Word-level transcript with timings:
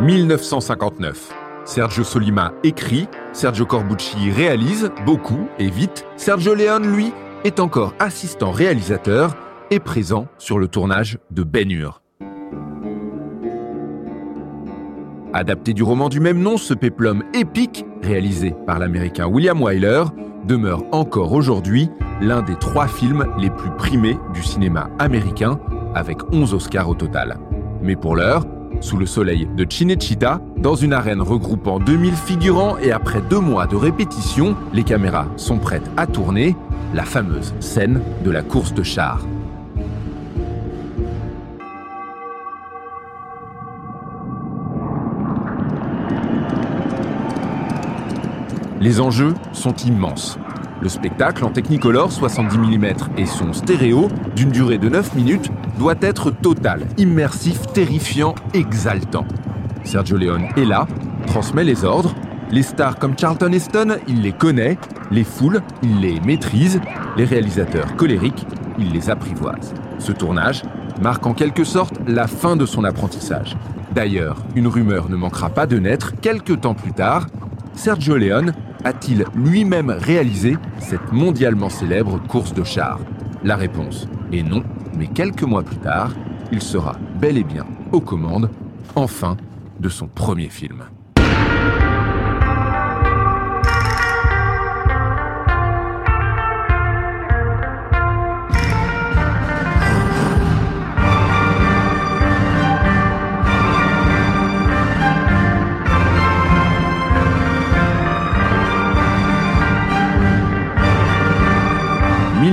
1959. 0.00 1.30
Sergio 1.64 2.04
Solima 2.04 2.52
écrit, 2.64 3.06
Sergio 3.32 3.66
Corbucci 3.66 4.30
réalise 4.30 4.90
beaucoup 5.04 5.46
et 5.58 5.68
vite. 5.68 6.06
Sergio 6.16 6.54
Leone, 6.54 6.90
lui, 6.90 7.12
est 7.44 7.60
encore 7.60 7.94
assistant 7.98 8.50
réalisateur 8.50 9.36
et 9.70 9.78
présent 9.78 10.26
sur 10.38 10.58
le 10.58 10.68
tournage 10.68 11.18
de 11.30 11.42
Ben 11.42 11.70
Hur. 11.70 12.02
Adapté 15.32 15.74
du 15.74 15.82
roman 15.82 16.08
du 16.08 16.18
même 16.18 16.40
nom, 16.40 16.56
ce 16.56 16.74
péplum 16.74 17.22
épique, 17.34 17.84
réalisé 18.02 18.54
par 18.66 18.78
l'américain 18.78 19.28
William 19.28 19.62
Wyler, 19.62 20.04
demeure 20.44 20.82
encore 20.92 21.32
aujourd'hui 21.32 21.90
l'un 22.20 22.42
des 22.42 22.56
trois 22.56 22.88
films 22.88 23.26
les 23.38 23.50
plus 23.50 23.70
primés 23.76 24.18
du 24.32 24.42
cinéma 24.42 24.88
américain, 24.98 25.60
avec 25.94 26.18
11 26.32 26.54
Oscars 26.54 26.88
au 26.88 26.94
total. 26.94 27.38
Mais 27.82 27.96
pour 27.96 28.16
l'heure, 28.16 28.44
sous 28.80 28.96
le 28.96 29.06
soleil 29.06 29.46
de 29.56 29.66
Cinecittà, 29.68 30.40
dans 30.56 30.74
une 30.74 30.92
arène 30.92 31.20
regroupant 31.20 31.78
2000 31.78 32.14
figurants 32.14 32.76
et 32.78 32.92
après 32.92 33.20
deux 33.20 33.38
mois 33.38 33.66
de 33.66 33.76
répétition, 33.76 34.56
les 34.72 34.82
caméras 34.82 35.26
sont 35.36 35.58
prêtes 35.58 35.90
à 35.96 36.06
tourner 36.06 36.56
la 36.94 37.04
fameuse 37.04 37.54
scène 37.60 38.00
de 38.24 38.30
la 38.30 38.42
course 38.42 38.74
de 38.74 38.82
chars. 38.82 39.24
Les 48.80 49.00
enjeux 49.02 49.34
sont 49.52 49.74
immenses. 49.74 50.38
Le 50.80 50.88
spectacle 50.88 51.44
en 51.44 51.50
Technicolor 51.50 52.10
70 52.10 52.56
mm 52.56 52.86
et 53.18 53.26
son 53.26 53.52
stéréo, 53.52 54.08
d'une 54.34 54.50
durée 54.50 54.78
de 54.78 54.88
9 54.88 55.14
minutes, 55.14 55.50
doit 55.80 55.96
être 56.02 56.30
total, 56.30 56.82
immersif, 56.98 57.62
terrifiant, 57.72 58.34
exaltant. 58.52 59.24
Sergio 59.82 60.18
Leone 60.18 60.44
est 60.58 60.66
là, 60.66 60.86
transmet 61.26 61.64
les 61.64 61.86
ordres. 61.86 62.14
Les 62.50 62.62
stars 62.62 62.98
comme 62.98 63.16
Charlton 63.18 63.50
Heston, 63.50 63.96
il 64.06 64.20
les 64.20 64.32
connaît. 64.32 64.76
Les 65.10 65.24
foules, 65.24 65.62
il 65.82 66.00
les 66.00 66.20
maîtrise. 66.20 66.82
Les 67.16 67.24
réalisateurs 67.24 67.96
colériques, 67.96 68.46
il 68.78 68.92
les 68.92 69.08
apprivoise. 69.08 69.72
Ce 69.98 70.12
tournage 70.12 70.64
marque 71.00 71.26
en 71.26 71.32
quelque 71.32 71.64
sorte 71.64 71.94
la 72.06 72.26
fin 72.26 72.56
de 72.56 72.66
son 72.66 72.84
apprentissage. 72.84 73.56
D'ailleurs, 73.94 74.36
une 74.56 74.66
rumeur 74.66 75.08
ne 75.08 75.16
manquera 75.16 75.48
pas 75.48 75.66
de 75.66 75.78
naître 75.78 76.12
quelques 76.20 76.60
temps 76.60 76.74
plus 76.74 76.92
tard. 76.92 77.26
Sergio 77.72 78.18
Leone 78.18 78.52
a-t-il 78.84 79.24
lui-même 79.34 79.96
réalisé 79.98 80.58
cette 80.78 81.10
mondialement 81.10 81.70
célèbre 81.70 82.20
course 82.28 82.52
de 82.52 82.64
chars? 82.64 83.00
La 83.42 83.56
réponse 83.56 84.08
est 84.30 84.42
non, 84.42 84.62
mais 84.96 85.06
quelques 85.06 85.42
mois 85.42 85.62
plus 85.62 85.78
tard, 85.78 86.12
il 86.52 86.62
sera 86.62 86.96
bel 87.20 87.38
et 87.38 87.44
bien 87.44 87.66
aux 87.92 88.00
commandes, 88.00 88.50
enfin, 88.94 89.36
de 89.78 89.88
son 89.88 90.06
premier 90.06 90.48
film. 90.48 90.84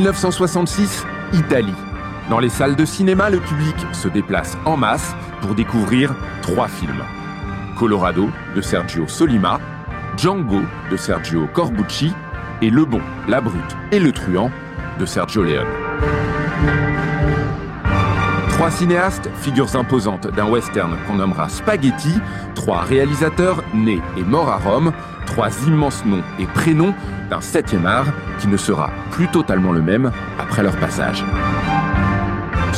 1966, 0.07 1.05
Italie. 1.33 1.73
Dans 2.30 2.39
les 2.39 2.50
salles 2.50 2.75
de 2.75 2.83
cinéma, 2.83 3.30
le 3.30 3.39
public 3.39 3.75
se 3.94 4.09
déplace 4.09 4.58
en 4.66 4.75
masse 4.75 5.16
pour 5.41 5.56
découvrir 5.56 6.13
trois 6.41 6.68
films. 6.68 7.03
Colorado 7.79 8.29
de 8.53 8.59
Sergio 8.59 9.07
Solima, 9.07 9.62
Django 10.18 10.62
de 10.91 10.97
Sergio 10.97 11.47
Corbucci 11.53 12.13
et 12.62 12.69
Le 12.69 12.84
Bon, 12.84 13.00
la 13.29 13.40
Brute 13.40 13.78
et 13.94 14.00
le 14.00 14.12
Truand 14.12 14.51
de 15.00 15.06
Sergio 15.06 15.44
Leone. 15.44 15.68
Trois 18.50 18.72
cinéastes, 18.72 19.30
figures 19.40 19.75
imposantes 19.78 20.28
d'un 20.28 20.50
western 20.50 20.97
qu'on 21.07 21.16
nommera 21.16 21.47
Spaghetti, 21.47 22.19
trois 22.56 22.81
réalisateurs 22.81 23.63
nés 23.74 24.01
et 24.18 24.24
morts 24.24 24.50
à 24.50 24.57
Rome, 24.57 24.91
trois 25.28 25.50
immenses 25.66 26.03
noms 26.06 26.24
et 26.40 26.47
prénoms 26.47 26.94
d'un 27.30 27.40
septième 27.40 27.85
art 27.85 28.07
qui 28.40 28.47
ne 28.47 28.57
sera 28.57 28.90
plus 29.12 29.28
totalement 29.28 29.72
le 29.72 29.81
même 29.81 30.12
après 30.40 30.63
leur 30.63 30.75
passage. 30.75 31.24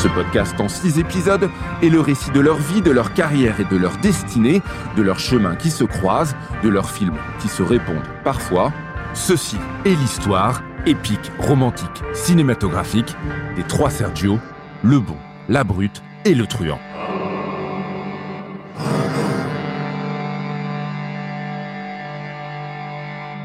Ce 0.01 0.07
podcast 0.07 0.57
en 0.61 0.69
six 0.69 0.97
épisodes 0.97 1.49
est 1.83 1.89
le 1.89 1.99
récit 1.99 2.31
de 2.31 2.39
leur 2.39 2.55
vie, 2.55 2.81
de 2.81 2.89
leur 2.89 3.13
carrière 3.13 3.59
et 3.59 3.65
de 3.65 3.75
leur 3.75 3.97
destinée, 3.97 4.61
de 4.95 5.01
leurs 5.01 5.19
chemins 5.19 5.57
qui 5.57 5.69
se 5.69 5.83
croisent, 5.83 6.37
de 6.63 6.69
leurs 6.69 6.89
films 6.89 7.17
qui 7.41 7.49
se 7.49 7.61
répondent 7.61 8.07
parfois. 8.23 8.71
Ceci 9.13 9.57
est 9.83 9.95
l'histoire 9.95 10.63
épique, 10.85 11.33
romantique, 11.39 12.01
cinématographique 12.13 13.13
des 13.57 13.63
trois 13.63 13.89
Sergio, 13.89 14.39
le 14.83 15.01
bon, 15.01 15.17
la 15.49 15.65
brute 15.65 16.01
et 16.23 16.33
le 16.33 16.47
truand. 16.47 16.79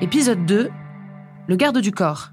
Épisode 0.00 0.46
2 0.46 0.70
Le 1.48 1.56
garde 1.56 1.78
du 1.78 1.90
corps. 1.90 2.30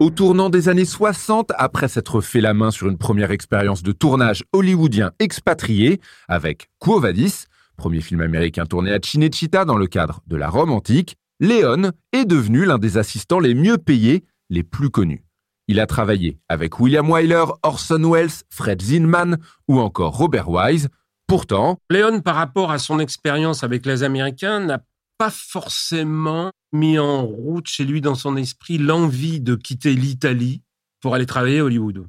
Au 0.00 0.10
tournant 0.10 0.48
des 0.48 0.68
années 0.68 0.84
60, 0.84 1.50
après 1.56 1.88
s'être 1.88 2.20
fait 2.20 2.40
la 2.40 2.54
main 2.54 2.70
sur 2.70 2.86
une 2.88 2.98
première 2.98 3.32
expérience 3.32 3.82
de 3.82 3.90
tournage 3.90 4.44
hollywoodien 4.52 5.10
expatrié 5.18 6.00
avec 6.28 6.68
Quo 6.78 7.00
Vadis, 7.00 7.46
premier 7.76 8.00
film 8.00 8.20
américain 8.20 8.64
tourné 8.64 8.92
à 8.92 9.00
Cinecittà 9.02 9.64
dans 9.64 9.76
le 9.76 9.88
cadre 9.88 10.20
de 10.28 10.36
la 10.36 10.50
Rome 10.50 10.70
antique, 10.70 11.16
Léon 11.40 11.90
est 12.12 12.26
devenu 12.26 12.64
l'un 12.64 12.78
des 12.78 12.96
assistants 12.96 13.40
les 13.40 13.54
mieux 13.54 13.76
payés, 13.76 14.24
les 14.50 14.62
plus 14.62 14.90
connus. 14.90 15.24
Il 15.66 15.80
a 15.80 15.86
travaillé 15.86 16.38
avec 16.48 16.78
William 16.78 17.10
Wyler, 17.10 17.46
Orson 17.64 18.08
Welles, 18.08 18.30
Fred 18.50 18.80
Zinman 18.80 19.36
ou 19.66 19.80
encore 19.80 20.16
Robert 20.16 20.48
Wise. 20.48 20.90
Pourtant, 21.26 21.76
Léon, 21.90 22.20
par 22.20 22.36
rapport 22.36 22.70
à 22.70 22.78
son 22.78 23.00
expérience 23.00 23.64
avec 23.64 23.84
les 23.84 24.04
Américains, 24.04 24.60
n'a 24.60 24.78
pas 25.18 25.30
forcément 25.30 26.52
mis 26.72 26.98
en 26.98 27.24
route 27.24 27.66
chez 27.66 27.84
lui 27.84 28.00
dans 28.00 28.14
son 28.14 28.36
esprit 28.36 28.78
l'envie 28.78 29.40
de 29.40 29.54
quitter 29.54 29.94
l'Italie 29.94 30.62
pour 31.00 31.14
aller 31.14 31.26
travailler 31.26 31.60
à 31.60 31.64
Hollywood. 31.64 32.06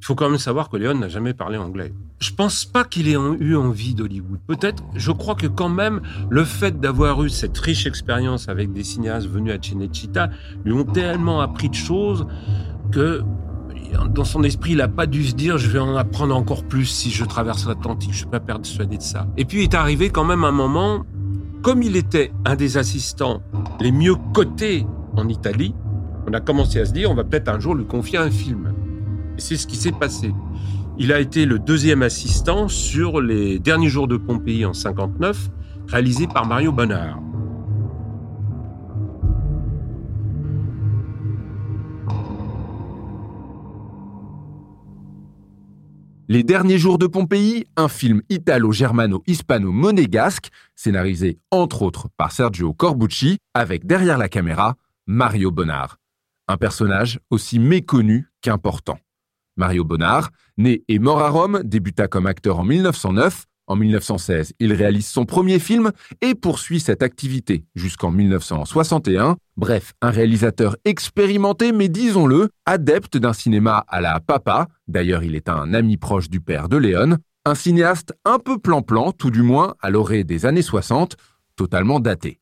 Il 0.00 0.04
faut 0.04 0.14
quand 0.14 0.28
même 0.28 0.38
savoir 0.38 0.68
que 0.68 0.76
Léon 0.76 0.94
n'a 0.94 1.08
jamais 1.08 1.34
parlé 1.34 1.58
anglais. 1.58 1.92
Je 2.20 2.32
pense 2.32 2.64
pas 2.64 2.84
qu'il 2.84 3.08
ait 3.08 3.16
eu 3.40 3.56
envie 3.56 3.94
d'Hollywood. 3.94 4.38
Peut-être, 4.46 4.82
je 4.94 5.10
crois 5.10 5.34
que 5.34 5.48
quand 5.48 5.68
même, 5.68 6.00
le 6.30 6.44
fait 6.44 6.78
d'avoir 6.78 7.22
eu 7.24 7.30
cette 7.30 7.58
riche 7.58 7.84
expérience 7.84 8.48
avec 8.48 8.72
des 8.72 8.84
cinéastes 8.84 9.26
venus 9.26 9.52
à 9.52 9.58
Cinecittà 9.60 10.30
lui 10.64 10.72
ont 10.72 10.84
tellement 10.84 11.40
appris 11.40 11.68
de 11.68 11.74
choses 11.74 12.26
que 12.92 13.22
dans 14.10 14.24
son 14.24 14.42
esprit, 14.42 14.72
il 14.72 14.78
n'a 14.78 14.88
pas 14.88 15.06
dû 15.06 15.24
se 15.24 15.34
dire 15.34 15.58
je 15.58 15.68
vais 15.68 15.78
en 15.78 15.96
apprendre 15.96 16.36
encore 16.36 16.64
plus 16.64 16.86
si 16.86 17.10
je 17.10 17.24
traverse 17.24 17.66
l'Atlantique. 17.66 18.12
Je 18.12 18.18
suis 18.18 18.26
pas 18.26 18.40
persuadé 18.40 18.98
de 18.98 19.02
ça. 19.02 19.26
Et 19.36 19.44
puis 19.44 19.58
il 19.58 19.62
est 19.64 19.74
arrivé 19.74 20.10
quand 20.10 20.24
même 20.24 20.44
un 20.44 20.52
moment, 20.52 21.04
comme 21.62 21.82
il 21.82 21.96
était 21.96 22.32
un 22.44 22.56
des 22.56 22.76
assistants 22.76 23.42
les 23.80 23.92
mieux 23.92 24.14
cotés 24.34 24.86
en 25.16 25.28
Italie, 25.28 25.74
on 26.26 26.32
a 26.32 26.40
commencé 26.40 26.80
à 26.80 26.84
se 26.84 26.92
dire 26.92 27.10
on 27.10 27.14
va 27.14 27.24
peut-être 27.24 27.48
un 27.48 27.58
jour 27.58 27.74
lui 27.74 27.86
confier 27.86 28.18
un 28.18 28.30
film. 28.30 28.72
Et 29.36 29.40
c'est 29.40 29.56
ce 29.56 29.66
qui 29.66 29.76
s'est 29.76 29.92
passé. 29.92 30.32
Il 30.98 31.12
a 31.12 31.20
été 31.20 31.46
le 31.46 31.58
deuxième 31.58 32.02
assistant 32.02 32.68
sur 32.68 33.20
les 33.20 33.58
derniers 33.58 33.88
jours 33.88 34.08
de 34.08 34.16
Pompéi 34.16 34.64
en 34.64 34.72
59, 34.72 35.50
réalisé 35.86 36.26
par 36.26 36.46
Mario 36.46 36.72
Bonnard. 36.72 37.20
Les 46.30 46.42
derniers 46.42 46.76
jours 46.76 46.98
de 46.98 47.06
Pompéi, 47.06 47.64
un 47.76 47.88
film 47.88 48.20
italo-germano-hispano-monégasque, 48.28 50.50
scénarisé 50.74 51.38
entre 51.50 51.80
autres 51.80 52.08
par 52.18 52.32
Sergio 52.32 52.74
Corbucci, 52.74 53.38
avec 53.54 53.86
derrière 53.86 54.18
la 54.18 54.28
caméra 54.28 54.76
Mario 55.06 55.50
Bonnard. 55.50 55.96
Un 56.46 56.58
personnage 56.58 57.18
aussi 57.30 57.58
méconnu 57.58 58.28
qu'important. 58.42 58.98
Mario 59.56 59.84
Bonnard, 59.84 60.28
né 60.58 60.84
et 60.88 60.98
mort 60.98 61.22
à 61.22 61.30
Rome, 61.30 61.62
débuta 61.64 62.08
comme 62.08 62.26
acteur 62.26 62.58
en 62.58 62.64
1909 62.64 63.46
en 63.68 63.76
1916, 63.76 64.54
il 64.58 64.72
réalise 64.72 65.06
son 65.06 65.26
premier 65.26 65.58
film 65.58 65.92
et 66.20 66.34
poursuit 66.34 66.80
cette 66.80 67.02
activité 67.02 67.64
jusqu'en 67.74 68.10
1961. 68.10 69.36
Bref, 69.56 69.92
un 70.00 70.10
réalisateur 70.10 70.76
expérimenté, 70.84 71.72
mais 71.72 71.88
disons-le, 71.88 72.48
adepte 72.66 73.16
d'un 73.16 73.32
cinéma 73.32 73.84
à 73.88 74.00
la 74.00 74.18
papa. 74.20 74.68
D'ailleurs, 74.88 75.22
il 75.22 75.34
est 75.34 75.48
un 75.48 75.74
ami 75.74 75.98
proche 75.98 76.30
du 76.30 76.40
père 76.40 76.68
de 76.68 76.78
Léon. 76.78 77.18
Un 77.44 77.54
cinéaste 77.54 78.14
un 78.24 78.38
peu 78.38 78.58
plan-plan, 78.58 79.12
tout 79.12 79.30
du 79.30 79.42
moins 79.42 79.74
à 79.80 79.90
l'orée 79.90 80.24
des 80.24 80.46
années 80.46 80.62
60, 80.62 81.16
totalement 81.54 82.00
daté. 82.00 82.40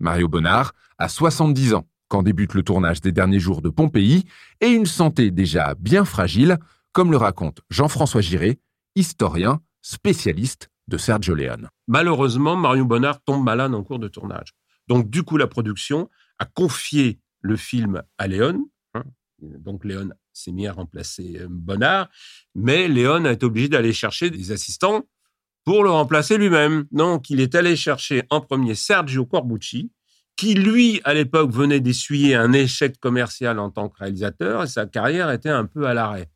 Mario 0.00 0.28
Bonnard 0.28 0.72
a 0.98 1.08
70 1.08 1.74
ans 1.74 1.86
quand 2.08 2.22
débute 2.22 2.54
le 2.54 2.62
tournage 2.62 3.00
des 3.00 3.12
derniers 3.12 3.40
jours 3.40 3.62
de 3.62 3.68
Pompéi 3.68 4.24
et 4.60 4.68
une 4.68 4.86
santé 4.86 5.30
déjà 5.30 5.74
bien 5.78 6.04
fragile, 6.04 6.58
comme 6.92 7.10
le 7.10 7.18
raconte 7.18 7.60
Jean-François 7.70 8.22
Giré, 8.22 8.58
historien, 8.94 9.60
spécialiste 9.82 10.70
de 10.88 10.96
Sergio 10.96 11.34
Leone. 11.34 11.68
Malheureusement, 11.86 12.56
Marion 12.56 12.84
Bonnard 12.84 13.22
tombe 13.22 13.44
malade 13.44 13.74
en 13.74 13.84
cours 13.84 13.98
de 13.98 14.08
tournage. 14.08 14.54
Donc, 14.88 15.10
du 15.10 15.22
coup, 15.22 15.36
la 15.36 15.46
production 15.46 16.08
a 16.38 16.46
confié 16.46 17.20
le 17.40 17.56
film 17.56 18.02
à 18.16 18.26
Léon. 18.26 18.68
Hein? 18.94 19.04
Donc, 19.40 19.84
Léon 19.84 20.10
s'est 20.32 20.52
mis 20.52 20.66
à 20.66 20.72
remplacer 20.72 21.38
euh, 21.40 21.46
Bonnard. 21.48 22.08
Mais 22.54 22.88
Léon 22.88 23.24
a 23.26 23.32
été 23.32 23.44
obligé 23.44 23.68
d'aller 23.68 23.92
chercher 23.92 24.30
des 24.30 24.50
assistants 24.50 25.06
pour 25.64 25.84
le 25.84 25.90
remplacer 25.90 26.38
lui-même. 26.38 26.86
Donc, 26.90 27.28
il 27.28 27.40
est 27.40 27.54
allé 27.54 27.76
chercher 27.76 28.22
en 28.30 28.40
premier 28.40 28.74
Sergio 28.74 29.26
Corbucci, 29.26 29.92
qui, 30.36 30.54
lui, 30.54 31.00
à 31.04 31.12
l'époque, 31.12 31.50
venait 31.50 31.80
d'essuyer 31.80 32.34
un 32.34 32.52
échec 32.52 32.98
commercial 32.98 33.58
en 33.58 33.70
tant 33.70 33.88
que 33.88 33.98
réalisateur 33.98 34.62
et 34.62 34.68
sa 34.68 34.86
carrière 34.86 35.30
était 35.30 35.50
un 35.50 35.66
peu 35.66 35.86
à 35.86 35.94
l'arrêt. 35.94 36.30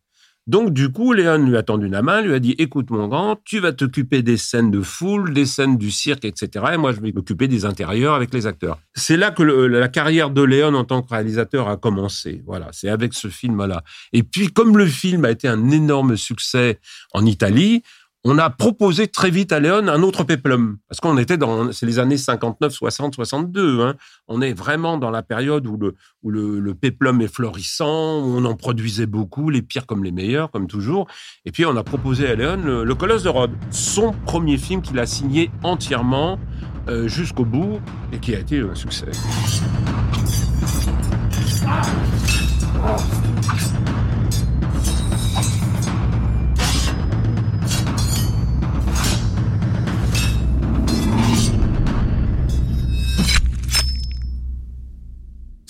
Donc, 0.48 0.72
du 0.72 0.90
coup, 0.90 1.12
Léon 1.12 1.46
lui 1.46 1.56
a 1.56 1.62
tendu 1.62 1.88
la 1.88 2.02
main, 2.02 2.20
lui 2.20 2.34
a 2.34 2.40
dit 2.40 2.56
Écoute, 2.58 2.90
mon 2.90 3.06
grand, 3.06 3.38
tu 3.44 3.60
vas 3.60 3.72
t'occuper 3.72 4.22
des 4.22 4.36
scènes 4.36 4.72
de 4.72 4.80
foule, 4.80 5.32
des 5.32 5.46
scènes 5.46 5.76
du 5.78 5.92
cirque, 5.92 6.24
etc. 6.24 6.64
Et 6.74 6.76
moi, 6.76 6.92
je 6.92 7.00
vais 7.00 7.12
m'occuper 7.12 7.46
des 7.46 7.64
intérieurs 7.64 8.14
avec 8.14 8.34
les 8.34 8.48
acteurs. 8.48 8.80
C'est 8.94 9.16
là 9.16 9.30
que 9.30 9.44
la 9.44 9.88
carrière 9.88 10.30
de 10.30 10.42
Léon 10.42 10.74
en 10.74 10.84
tant 10.84 11.02
que 11.02 11.10
réalisateur 11.10 11.68
a 11.68 11.76
commencé. 11.76 12.42
Voilà, 12.44 12.68
c'est 12.72 12.88
avec 12.88 13.14
ce 13.14 13.28
film-là. 13.28 13.84
Et 14.12 14.24
puis, 14.24 14.48
comme 14.48 14.76
le 14.76 14.86
film 14.86 15.24
a 15.24 15.30
été 15.30 15.46
un 15.46 15.70
énorme 15.70 16.16
succès 16.16 16.80
en 17.12 17.24
Italie, 17.24 17.84
on 18.24 18.38
a 18.38 18.50
proposé 18.50 19.08
très 19.08 19.30
vite 19.30 19.52
à 19.52 19.58
Léon 19.58 19.88
un 19.88 20.02
autre 20.02 20.22
péplum. 20.22 20.78
Parce 20.88 21.00
qu'on 21.00 21.18
était 21.18 21.36
dans, 21.36 21.72
c'est 21.72 21.86
les 21.86 21.98
années 21.98 22.16
59, 22.16 22.72
60, 22.72 23.14
62. 23.14 23.94
On 24.28 24.40
est 24.40 24.52
vraiment 24.52 24.96
dans 24.96 25.10
la 25.10 25.22
période 25.22 25.66
où 25.66 25.76
le, 25.76 25.94
où 26.22 26.30
le, 26.30 26.74
péplum 26.74 27.20
est 27.20 27.32
florissant, 27.32 28.20
où 28.20 28.36
on 28.36 28.44
en 28.44 28.54
produisait 28.54 29.06
beaucoup, 29.06 29.50
les 29.50 29.62
pires 29.62 29.86
comme 29.86 30.04
les 30.04 30.12
meilleurs, 30.12 30.50
comme 30.50 30.68
toujours. 30.68 31.08
Et 31.44 31.50
puis, 31.50 31.66
on 31.66 31.76
a 31.76 31.82
proposé 31.82 32.28
à 32.28 32.34
Léon 32.36 32.62
le, 32.64 32.94
Colosse 32.94 33.24
de 33.24 33.28
Rhodes, 33.28 33.56
son 33.70 34.12
premier 34.24 34.56
film 34.56 34.82
qu'il 34.82 34.98
a 35.00 35.06
signé 35.06 35.50
entièrement 35.64 36.38
euh, 36.88 37.08
jusqu'au 37.08 37.44
bout 37.44 37.80
et 38.12 38.18
qui 38.18 38.36
a 38.36 38.38
été 38.38 38.60
un 38.60 38.74
succès. 38.76 39.10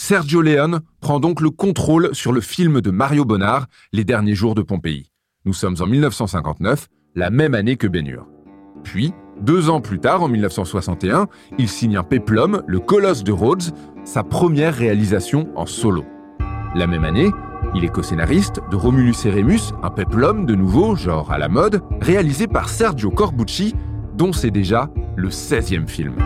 Sergio 0.05 0.43
Leone 0.43 0.81
prend 1.01 1.21
donc 1.21 1.41
le 1.41 1.51
contrôle 1.51 2.13
sur 2.13 2.33
le 2.33 2.41
film 2.41 2.81
de 2.81 2.91
Mario 2.91 3.25
Bonnard, 3.25 3.67
Les 3.93 4.03
derniers 4.03 4.35
jours 4.35 4.57
de 4.57 4.63
Pompéi. 4.63 5.13
Nous 5.45 5.53
sommes 5.53 5.77
en 5.79 5.87
1959, 5.87 6.89
la 7.15 7.31
même 7.31 7.55
année 7.55 7.77
que 7.77 7.87
Bénure. 7.87 8.27
Puis, 8.83 9.13
deux 9.41 9.71
ans 9.71 9.81
plus 9.81 10.01
tard, 10.01 10.25
en 10.25 10.29
1961, 10.29 11.29
il 11.57 11.69
signe 11.69 11.97
un 11.97 12.03
péplum, 12.03 12.65
Le 12.67 12.81
Colosse 12.81 13.23
de 13.23 13.31
Rhodes, 13.31 13.63
sa 14.03 14.25
première 14.25 14.75
réalisation 14.75 15.49
en 15.55 15.67
solo. 15.67 16.05
La 16.75 16.89
même 16.89 17.05
année, 17.05 17.31
il 17.77 17.85
est 17.85 17.93
co-scénariste 17.93 18.59
de 18.73 18.75
Romulus 18.75 19.25
et 19.25 19.31
Rémus, 19.31 19.71
un 19.85 19.91
péplum 19.91 20.47
de 20.47 20.57
nouveau, 20.57 20.97
genre 20.97 21.31
à 21.31 21.39
la 21.39 21.49
mode, 21.49 21.81
réalisé 22.01 22.49
par 22.49 22.71
Sergio 22.71 23.13
Corbucci, 23.13 23.77
dont 24.17 24.33
c'est 24.33 24.51
déjà 24.51 24.91
le 25.15 25.29
16e 25.29 25.87
film. 25.87 26.17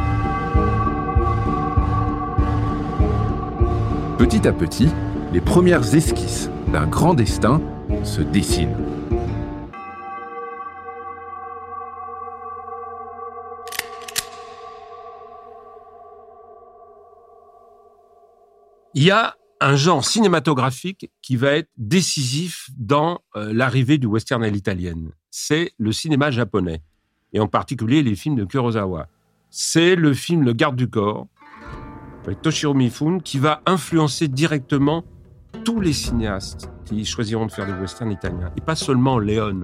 Petit 4.19 4.49
à 4.49 4.53
petit, 4.55 4.89
les 5.35 5.43
premières 5.43 5.95
esquisses 5.95 6.49
d'un 6.73 6.87
grand 6.87 7.13
destin 7.13 7.61
se 8.03 8.23
dessinent. 8.23 8.75
Il 18.95 19.03
y 19.03 19.11
a 19.11 19.37
un 19.61 19.77
genre 19.77 20.03
cinématographique 20.03 21.11
qui 21.21 21.37
va 21.37 21.51
être 21.51 21.69
décisif 21.77 22.71
dans 22.79 23.21
euh, 23.37 23.53
l'arrivée 23.53 23.99
du 23.99 24.07
western 24.07 24.43
à 24.43 24.49
l'italienne. 24.49 25.11
C'est 25.31 25.73
le 25.77 25.93
cinéma 25.93 26.31
japonais, 26.31 26.81
et 27.35 27.41
en 27.41 27.49
particulier 27.49 28.03
les 28.03 28.17
films 28.17 28.37
de 28.37 28.47
Kurosawa. 28.47 29.09
C'est 29.51 29.95
le 29.95 30.15
film 30.15 30.43
Le 30.43 30.55
garde 30.55 30.77
du 30.77 30.89
corps, 30.89 31.27
avec 32.27 32.43
Toshiro 32.43 32.75
Mifune, 32.75 33.23
qui 33.23 33.39
va 33.39 33.61
influencer 33.67 34.29
directement 34.29 35.05
tous 35.65 35.81
les 35.81 35.93
cinéastes 35.93 36.71
qui 36.85 37.05
choisiront 37.05 37.47
de 37.47 37.53
faire 37.53 37.67
des 37.67 37.73
westerns 37.73 38.13
italiens, 38.13 38.51
et 38.57 38.61
pas 38.61 38.75
seulement 38.75 39.19
Léon. 39.19 39.63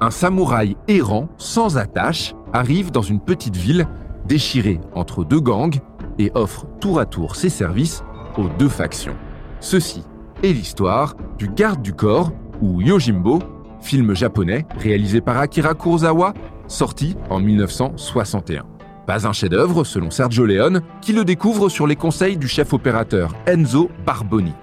Un 0.00 0.10
samouraï 0.10 0.76
errant, 0.86 1.28
sans 1.38 1.78
attache, 1.78 2.34
arrive 2.52 2.90
dans 2.90 3.02
une 3.02 3.20
petite 3.20 3.56
ville 3.56 3.86
déchirée 4.26 4.80
entre 4.94 5.24
deux 5.24 5.40
gangs 5.40 5.80
et 6.18 6.30
offre 6.34 6.66
tour 6.80 7.00
à 7.00 7.06
tour 7.06 7.36
ses 7.36 7.48
services 7.48 8.04
aux 8.36 8.48
deux 8.58 8.68
factions. 8.68 9.16
Ceci 9.60 10.02
est 10.42 10.52
l'histoire 10.52 11.14
du 11.38 11.48
garde 11.48 11.80
du 11.80 11.94
corps 11.94 12.32
ou 12.64 12.80
Yojimbo, 12.80 13.40
film 13.82 14.14
japonais 14.14 14.64
réalisé 14.78 15.20
par 15.20 15.36
Akira 15.38 15.74
Kurosawa, 15.74 16.32
sorti 16.66 17.14
en 17.28 17.38
1961. 17.38 18.64
Pas 19.06 19.26
un 19.26 19.34
chef-d'œuvre 19.34 19.84
selon 19.84 20.10
Sergio 20.10 20.46
Leone, 20.46 20.80
qui 21.02 21.12
le 21.12 21.26
découvre 21.26 21.68
sur 21.68 21.86
les 21.86 21.94
conseils 21.94 22.38
du 22.38 22.48
chef 22.48 22.72
opérateur 22.72 23.34
Enzo 23.46 23.90
Barboni. 24.06 24.54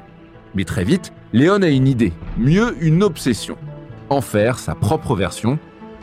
Mais 0.56 0.64
très 0.64 0.84
vite, 0.84 1.14
Leone 1.32 1.64
a 1.64 1.70
une 1.70 1.88
idée, 1.88 2.12
mieux 2.40 2.76
une 2.82 3.04
obsession. 3.04 3.56
En 4.10 4.22
faire 4.22 4.58
sa 4.58 4.74
propre 4.74 5.16
version, 5.16 5.60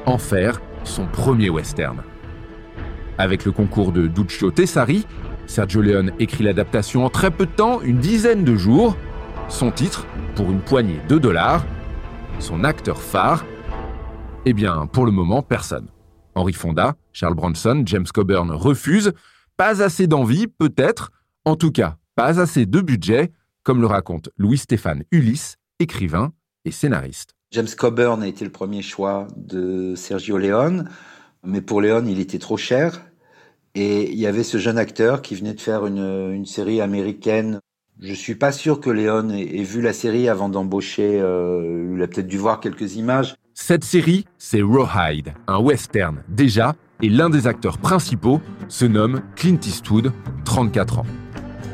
en 0.07 0.19
faire 0.19 0.63
son 0.85 1.07
premier 1.07 1.51
western. 1.51 2.03
Avec 3.19 3.45
le 3.45 3.51
concours 3.51 3.91
de 3.91 4.07
Duccio 4.07 4.53
Tessari, 4.53 5.05
Sergio 5.47 5.83
Leone 5.83 6.13
écrit 6.21 6.45
l'adaptation 6.45 7.05
en 7.05 7.11
très 7.11 7.33
peu 7.33 7.47
de 7.47 7.51
temps, 7.51 7.81
une 7.83 7.99
dizaine 7.99 8.45
de 8.45 8.55
jours. 8.55 8.97
Son 9.49 9.73
titre, 9.73 10.07
pour 10.37 10.49
une 10.53 10.61
poignée 10.61 11.01
de 11.09 11.19
dollars, 11.19 11.65
son 12.41 12.65
acteur 12.65 13.01
phare 13.01 13.45
Eh 14.47 14.53
bien, 14.53 14.87
pour 14.87 15.07
le 15.07 15.13
moment, 15.13 15.43
personne. 15.43 15.89
Henry 16.35 16.53
Fonda, 16.53 16.95
Charles 17.13 17.35
Bronson, 17.35 17.83
James 17.85 18.07
Coburn 18.13 18.51
refusent. 18.51 19.13
Pas 19.57 19.83
assez 19.83 20.07
d'envie, 20.07 20.47
peut-être. 20.47 21.11
En 21.45 21.57
tout 21.57 21.73
cas, 21.73 21.97
pas 22.15 22.41
assez 22.41 22.67
de 22.67 22.81
budget, 22.81 23.33
comme 23.65 23.81
le 23.81 23.87
raconte 23.87 24.31
Louis-Stéphane 24.37 25.03
Ulysse, 25.11 25.57
écrivain 25.79 26.33
et 26.65 26.71
scénariste. 26.71 27.35
James 27.51 27.69
Coburn 27.77 28.23
a 28.23 28.27
été 28.29 28.45
le 28.45 28.53
premier 28.53 28.83
choix 28.83 29.27
de 29.37 29.95
Sergio 29.97 30.39
Leone, 30.39 30.89
mais 31.45 31.61
pour 31.61 31.81
Leone, 31.81 32.09
il 32.09 32.21
était 32.21 32.39
trop 32.39 32.57
cher. 32.57 33.01
Et 33.75 34.11
il 34.11 34.19
y 34.19 34.27
avait 34.27 34.43
ce 34.43 34.59
jeune 34.59 34.79
acteur 34.79 35.23
qui 35.23 35.35
venait 35.35 35.55
de 35.55 35.61
faire 35.61 35.87
une, 35.87 36.33
une 36.33 36.47
série 36.47 36.81
américaine 36.81 37.61
je 38.01 38.13
suis 38.13 38.35
pas 38.35 38.53
sûr 38.53 38.81
que 38.81 38.91
Léon 38.91 39.31
ait, 39.31 39.63
vu 39.63 39.81
la 39.81 39.93
série 39.93 40.29
avant 40.29 40.49
d'embaucher. 40.49 41.21
Euh, 41.21 41.95
il 41.95 42.03
a 42.03 42.07
peut-être 42.07 42.29
dû 42.29 42.39
voir 42.39 42.61
quelques 42.61 42.97
images. 42.97 43.35
Cette 43.55 43.83
série, 43.83 44.25
c'est 44.39 44.63
Rawhide, 44.63 45.35
un 45.49 45.59
western 45.59 46.23
déjà, 46.29 46.77
et 47.03 47.09
l'un 47.09 47.29
des 47.29 47.49
acteurs 47.49 47.79
principaux 47.79 48.41
se 48.69 48.85
nomme 48.85 49.21
Clint 49.35 49.59
Eastwood, 49.67 50.13
34 50.45 51.01
ans. 51.01 51.07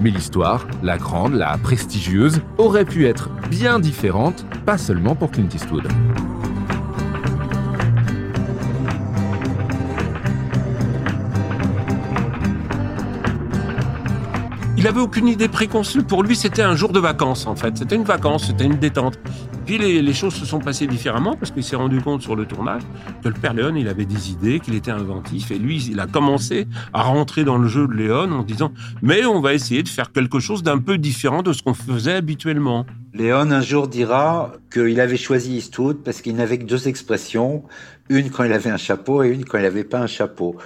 Mais 0.00 0.10
l'histoire, 0.10 0.66
la 0.82 0.96
grande, 0.96 1.34
la 1.34 1.58
prestigieuse, 1.58 2.40
aurait 2.58 2.86
pu 2.86 3.06
être 3.06 3.30
bien 3.50 3.78
différente, 3.78 4.46
pas 4.64 4.78
seulement 4.78 5.14
pour 5.14 5.30
Clint 5.30 5.48
Eastwood. 5.54 5.86
Il 14.76 14.88
avait 14.88 15.00
aucune 15.00 15.28
idée 15.28 15.48
préconçue. 15.48 16.02
Pour 16.02 16.24
lui, 16.24 16.34
c'était 16.34 16.62
un 16.62 16.74
jour 16.74 16.92
de 16.92 16.98
vacances, 16.98 17.46
en 17.46 17.54
fait. 17.54 17.78
C'était 17.78 17.94
une 17.94 18.02
vacance, 18.02 18.48
c'était 18.48 18.64
une 18.64 18.78
détente. 18.78 19.18
Puis 19.64 19.78
les, 19.78 20.12
choses 20.12 20.34
se 20.34 20.44
sont 20.44 20.58
passées 20.58 20.86
différemment 20.86 21.36
parce 21.36 21.50
qu'il 21.50 21.64
s'est 21.64 21.76
rendu 21.76 22.00
compte 22.02 22.20
sur 22.20 22.36
le 22.36 22.44
tournage 22.44 22.82
que 23.22 23.28
le 23.28 23.34
père 23.34 23.54
Léon, 23.54 23.74
il 23.76 23.88
avait 23.88 24.04
des 24.04 24.30
idées, 24.30 24.60
qu'il 24.60 24.74
était 24.74 24.90
inventif. 24.90 25.50
Et 25.52 25.58
lui, 25.58 25.82
il 25.90 26.00
a 26.00 26.06
commencé 26.06 26.66
à 26.92 27.02
rentrer 27.02 27.44
dans 27.44 27.56
le 27.56 27.68
jeu 27.68 27.86
de 27.86 27.94
Léon 27.94 28.30
en 28.32 28.42
disant 28.42 28.72
Mais 29.00 29.24
on 29.24 29.40
va 29.40 29.54
essayer 29.54 29.82
de 29.82 29.88
faire 29.88 30.12
quelque 30.12 30.38
chose 30.38 30.62
d'un 30.62 30.78
peu 30.78 30.98
différent 30.98 31.42
de 31.42 31.52
ce 31.52 31.62
qu'on 31.62 31.72
faisait 31.72 32.14
habituellement. 32.14 32.84
Léon 33.14 33.52
un 33.52 33.62
jour 33.62 33.88
dira 33.88 34.52
qu'il 34.72 35.00
avait 35.00 35.16
choisi 35.16 35.56
Eastwood 35.56 36.02
parce 36.04 36.20
qu'il 36.20 36.34
n'avait 36.34 36.58
que 36.58 36.64
deux 36.64 36.88
expressions, 36.88 37.62
une 38.10 38.28
quand 38.30 38.44
il 38.44 38.52
avait 38.52 38.70
un 38.70 38.76
chapeau 38.76 39.22
et 39.22 39.28
une 39.28 39.44
quand 39.44 39.56
il 39.56 39.62
n'avait 39.62 39.84
pas 39.84 40.00
un 40.00 40.08
chapeau. 40.08 40.56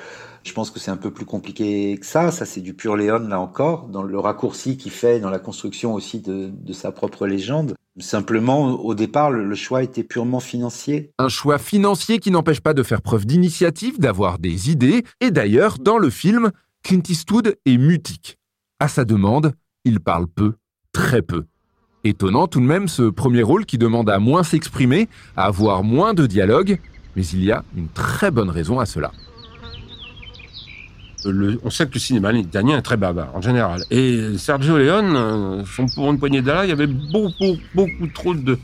Je 0.44 0.52
pense 0.52 0.70
que 0.70 0.78
c'est 0.78 0.90
un 0.90 0.96
peu 0.96 1.10
plus 1.10 1.24
compliqué 1.24 1.96
que 1.98 2.06
ça. 2.06 2.30
Ça, 2.30 2.44
c'est 2.44 2.60
du 2.60 2.74
pur 2.74 2.96
Léon, 2.96 3.28
là 3.28 3.40
encore, 3.40 3.88
dans 3.88 4.02
le 4.02 4.18
raccourci 4.18 4.76
qu'il 4.76 4.92
fait 4.92 5.20
dans 5.20 5.30
la 5.30 5.38
construction 5.38 5.94
aussi 5.94 6.20
de, 6.20 6.52
sa 6.72 6.92
propre 6.92 7.26
légende. 7.26 7.74
Simplement, 7.98 8.80
au 8.80 8.94
départ, 8.94 9.30
le, 9.30 9.54
choix 9.54 9.82
était 9.82 10.04
purement 10.04 10.40
financier. 10.40 11.10
Un 11.18 11.28
choix 11.28 11.58
financier 11.58 12.18
qui 12.18 12.30
n'empêche 12.30 12.60
pas 12.60 12.74
de 12.74 12.82
faire 12.82 13.02
preuve 13.02 13.26
d'initiative, 13.26 13.98
d'avoir 13.98 14.38
des 14.38 14.70
idées. 14.70 15.04
Et 15.20 15.30
d'ailleurs, 15.30 15.78
dans 15.78 15.98
le 15.98 16.10
film, 16.10 16.52
Clint 16.82 17.02
Eastwood 17.08 17.56
est 17.66 17.76
mutique. 17.76 18.38
À 18.78 18.86
sa 18.86 19.04
demande, 19.04 19.52
il 19.84 19.98
parle 19.98 20.28
peu, 20.28 20.54
très 20.92 21.22
peu. 21.22 21.44
Étonnant 22.04 22.46
tout 22.46 22.60
de 22.60 22.64
même 22.64 22.86
ce 22.86 23.02
premier 23.02 23.42
rôle 23.42 23.66
qui 23.66 23.76
demande 23.76 24.08
à 24.08 24.20
moins 24.20 24.44
s'exprimer, 24.44 25.08
à 25.36 25.46
avoir 25.46 25.82
moins 25.82 26.14
de 26.14 26.26
dialogue, 26.26 26.78
mais 27.16 27.26
il 27.26 27.44
y 27.44 27.50
a 27.50 27.64
une 27.76 27.88
très 27.88 28.30
bonne 28.30 28.50
raison 28.50 28.78
à 28.78 28.86
cela. 28.86 29.10
On 31.24 31.70
sait 31.70 31.86
que 31.86 31.94
le 31.94 32.00
cinéma 32.00 32.32
italien 32.32 32.78
est 32.78 32.82
très 32.82 32.96
bavard 32.96 33.34
en 33.34 33.40
général. 33.40 33.82
Et 33.90 34.38
Sergio 34.38 34.78
Leone, 34.78 35.14
euh, 35.16 35.86
pour 35.94 36.10
une 36.10 36.18
poignée 36.18 36.42
d'années, 36.42 36.66
il 36.66 36.68
y 36.70 36.72
avait 36.72 36.86
beaucoup, 36.86 37.56
beaucoup 37.74 38.06
trop 38.14 38.34
de. 38.34 38.58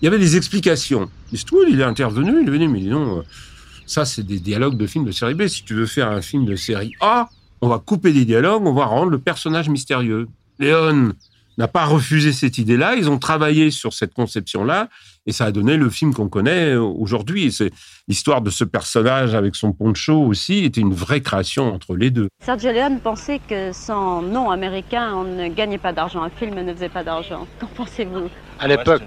Il 0.00 0.04
y 0.04 0.08
avait 0.08 0.18
des 0.18 0.36
explications. 0.36 1.10
Eastwood, 1.32 1.66
il 1.68 1.80
est 1.80 1.84
intervenu, 1.84 2.42
il 2.42 2.48
est 2.48 2.50
venu, 2.50 2.68
mais 2.68 2.80
non, 2.80 3.18
euh, 3.18 3.22
ça 3.86 4.04
c'est 4.04 4.24
des 4.24 4.38
dialogues 4.38 4.76
de 4.76 4.86
films 4.86 5.04
de 5.04 5.12
série 5.12 5.34
B. 5.34 5.46
Si 5.46 5.64
tu 5.64 5.74
veux 5.74 5.86
faire 5.86 6.10
un 6.10 6.20
film 6.20 6.44
de 6.44 6.54
série 6.54 6.92
A, 7.00 7.28
on 7.60 7.68
va 7.68 7.78
couper 7.78 8.12
des 8.12 8.24
dialogues, 8.24 8.64
on 8.66 8.74
va 8.74 8.84
rendre 8.84 9.10
le 9.10 9.18
personnage 9.18 9.68
mystérieux. 9.68 10.28
Léon 10.58 11.12
n'a 11.58 11.68
pas 11.68 11.86
refusé 11.86 12.32
cette 12.32 12.58
idée-là, 12.58 12.96
ils 12.96 13.08
ont 13.08 13.18
travaillé 13.18 13.70
sur 13.70 13.92
cette 13.94 14.12
conception-là, 14.12 14.88
et 15.26 15.32
ça 15.32 15.46
a 15.46 15.52
donné 15.52 15.76
le 15.76 15.90
film 15.90 16.14
qu'on 16.14 16.28
connaît 16.28 16.74
aujourd'hui. 16.76 17.52
C'est 17.52 17.70
l'histoire 18.08 18.40
de 18.40 18.50
ce 18.50 18.64
personnage 18.64 19.34
avec 19.34 19.54
son 19.56 19.72
poncho 19.72 20.14
aussi 20.14 20.64
était 20.64 20.80
une 20.80 20.94
vraie 20.94 21.20
création 21.20 21.72
entre 21.72 21.96
les 21.96 22.10
deux. 22.10 22.28
Sergio 22.40 22.72
Leone 22.72 23.00
pensait 23.00 23.40
que 23.48 23.72
sans 23.72 24.22
nom 24.22 24.50
américain, 24.50 25.12
on 25.14 25.24
ne 25.24 25.48
gagnait 25.48 25.78
pas 25.78 25.92
d'argent, 25.92 26.22
un 26.22 26.30
film 26.30 26.54
ne 26.54 26.72
faisait 26.72 26.88
pas 26.88 27.04
d'argent. 27.04 27.46
Qu'en 27.60 27.66
pensez-vous? 27.66 28.28
À 28.58 28.68
l'époque, 28.68 29.02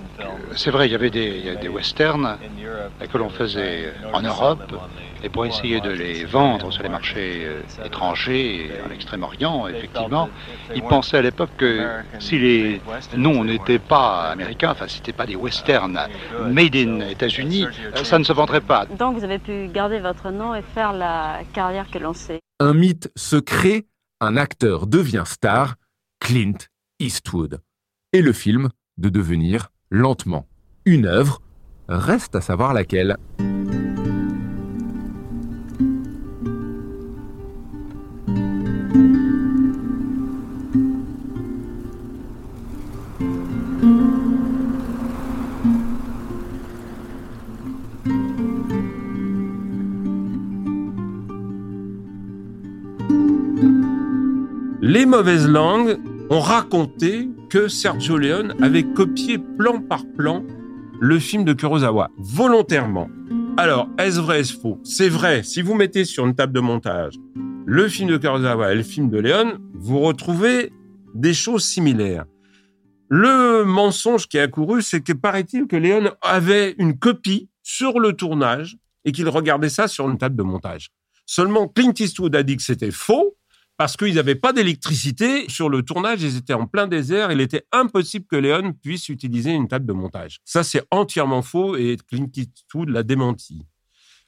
c'est 0.55 0.69
vrai, 0.69 0.87
il 0.87 0.91
y 0.91 0.95
avait 0.95 1.09
des, 1.09 1.55
des 1.59 1.69
westerns 1.69 2.37
que 3.11 3.17
l'on 3.17 3.29
faisait 3.29 3.93
en 4.13 4.21
Europe, 4.21 4.61
et 5.23 5.29
pour 5.29 5.45
essayer 5.45 5.81
de 5.81 5.89
les 5.89 6.25
vendre 6.25 6.71
sur 6.71 6.83
les 6.83 6.89
marchés 6.89 7.45
euh, 7.45 7.85
étrangers, 7.85 8.71
en 8.85 8.91
Extrême-Orient, 8.91 9.67
effectivement, 9.67 10.29
ils 10.75 10.83
pensaient 10.83 11.17
à 11.17 11.21
l'époque 11.21 11.49
que 11.57 11.87
si 12.19 12.39
les 12.39 12.81
noms 13.15 13.43
n'étaient 13.43 13.79
pas 13.79 14.29
américains, 14.31 14.71
enfin, 14.71 14.87
si 14.87 15.01
pas 15.13 15.25
des 15.25 15.35
westerns 15.35 15.99
made 16.47 16.75
in 16.75 16.99
États-Unis, 17.01 17.65
ça 18.03 18.19
ne 18.19 18.23
se 18.23 18.33
vendrait 18.33 18.61
pas. 18.61 18.85
Donc 18.85 19.17
vous 19.17 19.23
avez 19.23 19.39
pu 19.39 19.67
garder 19.67 19.99
votre 19.99 20.29
nom 20.31 20.55
et 20.55 20.61
faire 20.61 20.93
la 20.93 21.39
carrière 21.53 21.89
que 21.89 21.97
l'on 21.97 22.13
sait. 22.13 22.39
Un 22.59 22.73
mythe 22.73 23.11
se 23.15 23.37
crée, 23.37 23.87
un 24.21 24.37
acteur 24.37 24.87
devient 24.87 25.23
star, 25.25 25.75
Clint 26.19 26.57
Eastwood. 26.99 27.59
Et 28.13 28.21
le 28.21 28.33
film 28.33 28.69
de 28.97 29.09
devenir 29.09 29.69
lentement 29.89 30.47
une 30.85 31.05
œuvre, 31.05 31.41
reste 31.87 32.35
à 32.35 32.41
savoir 32.41 32.73
laquelle. 32.73 33.15
Les 54.89 55.05
mauvaises 55.05 55.47
langues 55.47 55.99
ont 56.31 56.39
raconté 56.39 57.29
que 57.51 57.67
Sergio 57.67 58.17
Leone 58.17 58.55
avait 58.59 58.81
copié 58.81 59.37
plan 59.37 59.81
par 59.81 60.03
plan 60.17 60.43
le 60.99 61.19
film 61.19 61.43
de 61.43 61.53
Kurosawa, 61.53 62.09
volontairement. 62.17 63.07
Alors, 63.55 63.87
est-ce 63.99 64.19
vrai, 64.19 64.39
est-ce 64.39 64.57
faux? 64.57 64.79
C'est 64.83 65.07
vrai, 65.07 65.43
si 65.43 65.61
vous 65.61 65.75
mettez 65.75 66.05
sur 66.05 66.25
une 66.25 66.33
table 66.33 66.53
de 66.53 66.59
montage 66.59 67.13
le 67.67 67.87
film 67.87 68.09
de 68.09 68.17
Kurosawa 68.17 68.73
et 68.73 68.77
le 68.77 68.81
film 68.81 69.11
de 69.11 69.19
Leone, 69.19 69.59
vous 69.75 69.99
retrouvez 69.99 70.73
des 71.13 71.35
choses 71.35 71.65
similaires. 71.65 72.25
Le 73.09 73.65
mensonge 73.65 74.27
qui 74.27 74.39
a 74.39 74.47
couru, 74.47 74.81
c'est 74.81 75.01
que 75.01 75.13
paraît-il 75.13 75.67
que 75.67 75.75
Leone 75.75 76.13
avait 76.23 76.73
une 76.79 76.97
copie 76.97 77.47
sur 77.61 77.99
le 77.99 78.13
tournage 78.13 78.75
et 79.05 79.11
qu'il 79.11 79.29
regardait 79.29 79.69
ça 79.69 79.87
sur 79.87 80.09
une 80.09 80.17
table 80.17 80.35
de 80.35 80.41
montage. 80.41 80.89
Seulement, 81.27 81.67
Clint 81.67 81.93
Eastwood 81.99 82.35
a 82.35 82.41
dit 82.41 82.57
que 82.57 82.63
c'était 82.63 82.89
faux 82.89 83.35
parce 83.79 83.95
qu'ils 83.95 84.15
n'avaient 84.15 84.35
pas 84.35 84.51
d'électricité 84.51 85.47
sur 85.47 85.69
le 85.69 85.83
tournage, 85.83 86.21
ils 86.21 86.35
étaient 86.35 86.53
en 86.53 86.67
plein 86.67 86.85
désert, 86.85 87.31
il 87.31 87.39
était 87.39 87.63
impossible 87.71 88.25
que 88.29 88.35
Léon 88.35 88.73
puisse 88.73 89.07
utiliser 89.07 89.51
une 89.51 89.69
table 89.69 89.85
de 89.85 89.93
montage. 89.93 90.41
Ça, 90.43 90.65
c'est 90.65 90.83
entièrement 90.91 91.41
faux 91.41 91.77
et 91.77 91.95
Clint 92.09 92.27
Eastwood 92.35 92.89
l'a 92.89 93.03
démenti. 93.03 93.65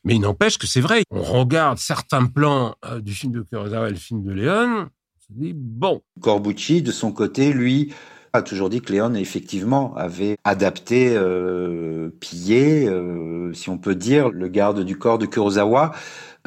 Mais 0.05 0.15
il 0.15 0.21
n'empêche 0.21 0.57
que 0.57 0.67
c'est 0.67 0.79
vrai. 0.79 1.03
On 1.11 1.21
regarde 1.21 1.79
certains 1.79 2.27
plans 2.27 2.75
euh, 2.85 3.01
du 3.01 3.13
film 3.13 3.33
de 3.33 3.41
Kurosawa 3.41 3.89
et 3.89 3.91
le 3.91 3.97
film 3.97 4.23
de 4.23 4.31
Léon, 4.31 4.87
on 4.87 5.19
se 5.19 5.53
bon. 5.53 6.01
Corbucci, 6.21 6.81
de 6.81 6.93
son 6.93 7.11
côté, 7.11 7.51
lui, 7.51 7.93
a 8.31 8.41
toujours 8.41 8.69
dit 8.69 8.79
que 8.79 8.93
Léon, 8.93 9.15
effectivement, 9.15 9.93
avait 9.95 10.37
adapté, 10.45 11.13
euh, 11.13 12.09
pillé, 12.21 12.87
euh, 12.87 13.51
si 13.51 13.69
on 13.69 13.77
peut 13.77 13.95
dire, 13.95 14.29
le 14.29 14.47
garde 14.47 14.85
du 14.85 14.97
corps 14.97 15.17
de 15.17 15.25
Kurosawa. 15.25 15.91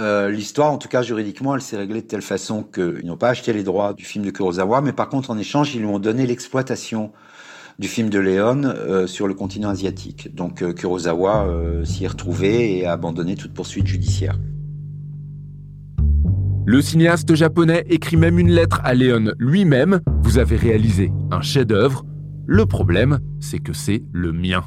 Euh, 0.00 0.28
l'histoire, 0.28 0.72
en 0.72 0.78
tout 0.78 0.88
cas 0.88 1.02
juridiquement, 1.02 1.54
elle 1.54 1.60
s'est 1.60 1.76
réglée 1.76 2.02
de 2.02 2.06
telle 2.06 2.22
façon 2.22 2.64
qu'ils 2.64 3.06
n'ont 3.06 3.16
pas 3.16 3.28
acheté 3.28 3.52
les 3.52 3.62
droits 3.62 3.94
du 3.94 4.04
film 4.04 4.24
de 4.24 4.30
Kurosawa, 4.30 4.80
mais 4.80 4.92
par 4.92 5.08
contre, 5.08 5.30
en 5.30 5.38
échange, 5.38 5.74
ils 5.74 5.80
lui 5.80 5.86
ont 5.86 6.00
donné 6.00 6.26
l'exploitation 6.26 7.12
du 7.78 7.86
film 7.86 8.08
de 8.08 8.18
Léon 8.18 8.62
euh, 8.64 9.06
sur 9.06 9.28
le 9.28 9.34
continent 9.34 9.68
asiatique. 9.68 10.34
Donc 10.34 10.62
euh, 10.62 10.72
Kurosawa 10.72 11.46
s'y 11.84 12.04
est 12.04 12.08
retrouvé 12.08 12.78
et 12.78 12.86
a 12.86 12.92
abandonné 12.92 13.36
toute 13.36 13.54
poursuite 13.54 13.86
judiciaire. 13.86 14.38
Le 16.66 16.80
cinéaste 16.80 17.34
japonais 17.34 17.84
écrit 17.88 18.16
même 18.16 18.38
une 18.38 18.50
lettre 18.50 18.80
à 18.84 18.94
Léon 18.94 19.32
lui-même. 19.38 20.00
Vous 20.22 20.38
avez 20.38 20.56
réalisé 20.56 21.12
un 21.30 21.42
chef-d'œuvre. 21.42 22.04
Le 22.46 22.66
problème, 22.66 23.20
c'est 23.38 23.58
que 23.58 23.72
c'est 23.72 24.02
le 24.12 24.32
mien. 24.32 24.64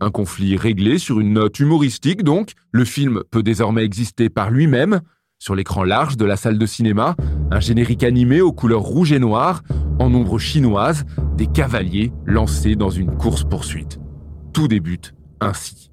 Un 0.00 0.10
conflit 0.10 0.56
réglé 0.56 0.98
sur 0.98 1.20
une 1.20 1.32
note 1.32 1.58
humoristique 1.58 2.22
donc, 2.22 2.52
le 2.70 2.84
film 2.84 3.22
peut 3.30 3.42
désormais 3.42 3.84
exister 3.84 4.28
par 4.28 4.50
lui-même. 4.50 5.00
Sur 5.38 5.54
l'écran 5.54 5.84
large 5.84 6.16
de 6.16 6.24
la 6.26 6.36
salle 6.36 6.58
de 6.58 6.66
cinéma, 6.66 7.16
un 7.50 7.60
générique 7.60 8.04
animé 8.04 8.40
aux 8.40 8.52
couleurs 8.52 8.82
rouge 8.82 9.12
et 9.12 9.18
noir, 9.18 9.62
en 9.98 10.12
ombre 10.12 10.38
chinoise, 10.38 11.04
des 11.36 11.46
cavaliers 11.46 12.12
lancés 12.26 12.76
dans 12.76 12.90
une 12.90 13.16
course-poursuite. 13.16 13.98
Tout 14.52 14.68
débute 14.68 15.14
ainsi. 15.40 15.90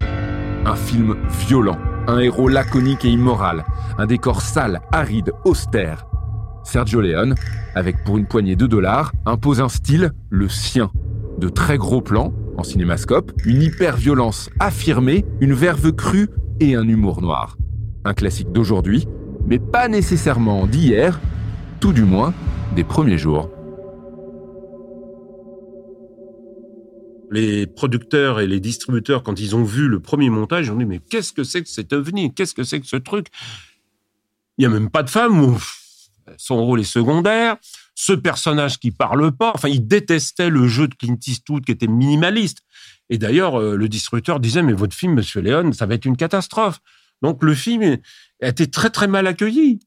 Un 0.65 0.75
film 0.75 1.15
violent, 1.47 1.77
un 2.07 2.19
héros 2.19 2.49
laconique 2.49 3.05
et 3.05 3.09
immoral, 3.09 3.63
un 3.97 4.05
décor 4.05 4.41
sale, 4.41 4.81
aride, 4.91 5.31
austère. 5.45 6.05
Sergio 6.63 7.01
Leone, 7.01 7.35
avec 7.75 8.03
pour 8.03 8.17
une 8.17 8.25
poignée 8.25 8.55
de 8.55 8.67
dollars, 8.67 9.13
impose 9.25 9.61
un 9.61 9.69
style, 9.69 10.11
le 10.29 10.49
sien. 10.49 10.91
De 11.37 11.49
très 11.49 11.77
gros 11.77 12.01
plans, 12.01 12.33
en 12.57 12.63
cinémascope, 12.63 13.31
une 13.45 13.61
hyper-violence 13.61 14.49
affirmée, 14.59 15.25
une 15.41 15.53
verve 15.53 15.91
crue 15.91 16.29
et 16.59 16.75
un 16.75 16.87
humour 16.87 17.21
noir. 17.21 17.57
Un 18.05 18.13
classique 18.13 18.51
d'aujourd'hui, 18.51 19.07
mais 19.45 19.59
pas 19.59 19.87
nécessairement 19.87 20.67
d'hier, 20.67 21.19
tout 21.79 21.93
du 21.93 22.03
moins 22.03 22.33
des 22.75 22.83
premiers 22.83 23.17
jours. 23.17 23.49
Les 27.31 27.65
producteurs 27.65 28.39
et 28.39 28.47
les 28.47 28.59
distributeurs, 28.59 29.23
quand 29.23 29.39
ils 29.39 29.55
ont 29.55 29.63
vu 29.63 29.87
le 29.87 29.99
premier 29.99 30.29
montage, 30.29 30.67
ils 30.67 30.71
ont 30.71 30.77
dit 30.77 30.85
mais 30.85 30.99
qu'est-ce 30.99 31.33
que 31.33 31.43
c'est 31.43 31.63
que 31.63 31.69
cet 31.69 31.91
ovni? 31.91 32.33
Qu'est-ce 32.33 32.53
que 32.53 32.63
c'est 32.63 32.79
que 32.79 32.87
ce 32.87 32.97
truc? 32.97 33.27
Il 34.57 34.61
n'y 34.61 34.65
a 34.67 34.69
même 34.69 34.91
pas 34.91 35.01
de 35.01 35.09
femme, 35.09 35.57
son 36.37 36.63
rôle 36.63 36.79
est 36.79 36.83
secondaire 36.83 37.57
ce 37.95 38.13
personnage 38.13 38.79
qui 38.79 38.91
parle 38.91 39.31
pas. 39.31 39.51
Enfin, 39.53 39.69
il 39.69 39.87
détestait 39.87 40.49
le 40.49 40.67
jeu 40.67 40.87
de 40.87 40.95
Clint 40.95 41.17
Eastwood 41.25 41.65
qui 41.65 41.71
était 41.71 41.87
minimaliste. 41.87 42.59
Et 43.09 43.17
d'ailleurs, 43.17 43.59
euh, 43.59 43.75
le 43.75 43.87
distributeur 43.89 44.39
disait, 44.39 44.63
mais 44.63 44.73
votre 44.73 44.95
film, 44.95 45.13
Monsieur 45.13 45.41
Léon, 45.41 45.71
ça 45.73 45.85
va 45.85 45.95
être 45.95 46.05
une 46.05 46.17
catastrophe. 46.17 46.79
Donc, 47.21 47.43
le 47.43 47.53
film 47.53 47.97
a 48.41 48.47
été 48.47 48.67
très, 48.67 48.89
très 48.89 49.07
mal 49.07 49.27
accueilli 49.27 49.79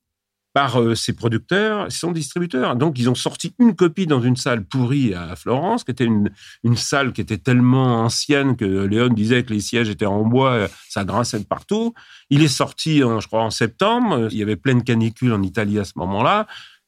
par 0.54 0.80
euh, 0.80 0.94
ses 0.94 1.12
producteurs, 1.12 1.92
son 1.92 2.12
distributeur. 2.12 2.76
Donc, 2.76 2.98
ils 2.98 3.10
ont 3.10 3.14
sorti 3.14 3.54
une 3.58 3.74
copie 3.74 4.06
dans 4.06 4.22
une 4.22 4.36
salle 4.36 4.64
pourrie 4.64 5.12
à 5.12 5.36
Florence, 5.36 5.84
qui 5.84 5.90
était 5.90 6.06
une, 6.06 6.30
salle 6.76 7.12
qui 7.12 7.20
était 7.20 7.36
tellement 7.36 8.02
ancienne 8.02 8.56
que 8.56 8.64
Léon 8.64 9.08
disait 9.08 9.42
que 9.42 9.52
les 9.52 9.60
sièges 9.60 9.90
étaient 9.90 10.06
en 10.06 10.22
bois, 10.22 10.68
ça 10.88 11.04
grinçait 11.04 11.40
de 11.40 11.44
partout. 11.44 11.92
Il 12.30 12.42
est 12.42 12.48
sorti, 12.48 13.00
je 13.00 13.26
crois, 13.26 13.42
en 13.42 13.50
septembre. 13.50 14.28
Il 14.30 14.38
y 14.38 14.42
avait 14.42 14.56
pleine 14.56 14.82
canicule 14.82 15.34
en 15.34 15.42
Italie 15.42 15.78
à 15.78 15.84
ce 15.84 15.92
moment-là. 15.96 16.46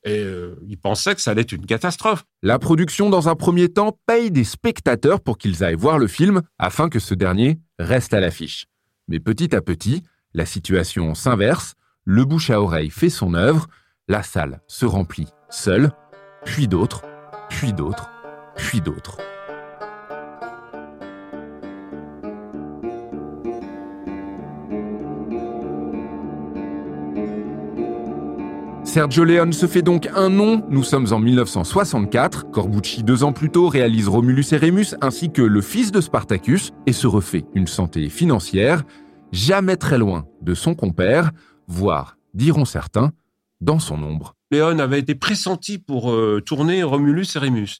Et 0.08 0.24
euh, 0.24 0.56
il 0.66 0.78
pensait 0.78 1.14
que 1.14 1.20
ça 1.20 1.32
allait 1.32 1.42
être 1.42 1.52
une 1.52 1.66
catastrophe. 1.66 2.24
La 2.42 2.58
production, 2.58 3.10
dans 3.10 3.28
un 3.28 3.34
premier 3.34 3.68
temps, 3.68 3.98
paye 4.06 4.30
des 4.30 4.44
spectateurs 4.44 5.20
pour 5.20 5.36
qu'ils 5.36 5.62
aillent 5.62 5.74
voir 5.74 5.98
le 5.98 6.06
film 6.06 6.40
afin 6.58 6.88
que 6.88 6.98
ce 6.98 7.12
dernier 7.12 7.60
reste 7.78 8.14
à 8.14 8.20
l'affiche. 8.20 8.66
Mais 9.08 9.20
petit 9.20 9.54
à 9.54 9.60
petit, 9.60 10.02
la 10.32 10.46
situation 10.46 11.14
s'inverse, 11.14 11.74
le 12.04 12.24
bouche 12.24 12.48
à 12.48 12.60
oreille 12.62 12.90
fait 12.90 13.10
son 13.10 13.34
œuvre, 13.34 13.66
la 14.08 14.22
salle 14.22 14.60
se 14.66 14.86
remplit 14.86 15.28
seule, 15.50 15.90
puis 16.46 16.68
d'autres, 16.68 17.02
puis 17.50 17.74
d'autres, 17.74 18.10
puis 18.56 18.80
d'autres. 18.80 19.18
Sergio 28.98 29.22
Leone 29.22 29.52
se 29.52 29.68
fait 29.68 29.82
donc 29.82 30.08
un 30.12 30.28
nom, 30.28 30.64
nous 30.70 30.82
sommes 30.82 31.12
en 31.12 31.20
1964, 31.20 32.50
Corbucci 32.50 33.04
deux 33.04 33.22
ans 33.22 33.32
plus 33.32 33.48
tôt 33.48 33.68
réalise 33.68 34.08
Romulus 34.08 34.46
et 34.50 34.56
Rémus 34.56 34.96
ainsi 35.00 35.30
que 35.30 35.40
Le 35.40 35.60
fils 35.60 35.92
de 35.92 36.00
Spartacus 36.00 36.72
et 36.84 36.92
se 36.92 37.06
refait 37.06 37.44
une 37.54 37.68
santé 37.68 38.08
financière, 38.08 38.82
jamais 39.30 39.76
très 39.76 39.98
loin 39.98 40.26
de 40.42 40.52
son 40.52 40.74
compère, 40.74 41.30
voire, 41.68 42.16
diront 42.34 42.64
certains, 42.64 43.12
dans 43.60 43.78
son 43.78 44.02
ombre. 44.02 44.34
Léon 44.50 44.80
avait 44.80 44.98
été 44.98 45.14
pressenti 45.14 45.78
pour 45.78 46.10
euh, 46.10 46.42
tourner 46.44 46.82
Romulus 46.82 47.36
et 47.36 47.38
Rémus. 47.38 47.78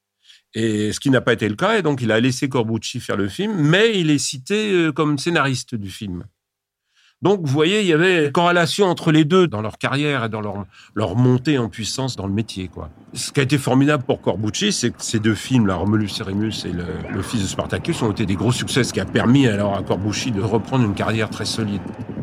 Et 0.54 0.92
ce 0.92 1.00
qui 1.00 1.10
n'a 1.10 1.20
pas 1.20 1.32
été 1.32 1.48
le 1.48 1.56
cas, 1.56 1.80
et 1.80 1.82
donc 1.82 2.00
il 2.00 2.12
a 2.12 2.20
laissé 2.20 2.48
Corbucci 2.48 3.00
faire 3.00 3.16
le 3.16 3.26
film, 3.26 3.56
mais 3.56 3.98
il 3.98 4.12
est 4.12 4.18
cité 4.18 4.72
euh, 4.72 4.92
comme 4.92 5.18
scénariste 5.18 5.75
du 5.75 5.90
film. 5.90 6.26
Donc, 7.20 7.40
vous 7.42 7.52
voyez, 7.52 7.80
il 7.80 7.87
y 7.88 7.92
avait 7.92 8.30
corrélation 8.30 8.87
entre 8.87 9.10
les 9.10 9.25
deux 9.25 9.48
dans 9.48 9.60
leur 9.60 9.76
carrière 9.76 10.25
et 10.25 10.28
dans 10.28 10.40
leur, 10.40 11.16
montée 11.16 11.58
en 11.58 11.68
puissance 11.68 12.14
dans 12.14 12.28
le 12.28 12.32
métier. 12.32 12.70
Ce 13.12 13.32
qui 13.32 13.40
a 13.40 13.42
été 13.42 13.58
formidable 13.58 14.04
pour 14.04 14.20
Corbucci, 14.20 14.70
c'est 14.70 14.90
que 14.90 15.02
ces 15.02 15.18
deux 15.18 15.34
films, 15.34 15.66
la 15.66 15.75
Romulus 15.75 16.10
et 16.20 16.68
et 16.68 16.72
le, 17.12 17.22
Fils 17.22 17.42
de 17.42 17.46
Spartacus, 17.48 18.02
ont 18.02 18.12
été 18.12 18.25
des 18.25 18.37
gros 18.37 18.52
succès, 18.52 18.84
ce 18.84 18.92
qui 18.92 19.00
a 19.00 19.04
permis 19.04 19.48
alors 19.48 19.76
à 19.76 19.82
Corbucci 19.82 20.30
de 20.30 20.40
reprendre 20.40 20.84
une 20.84 20.94
carrière 20.94 21.28
très 21.28 21.44
solide. 21.44 21.82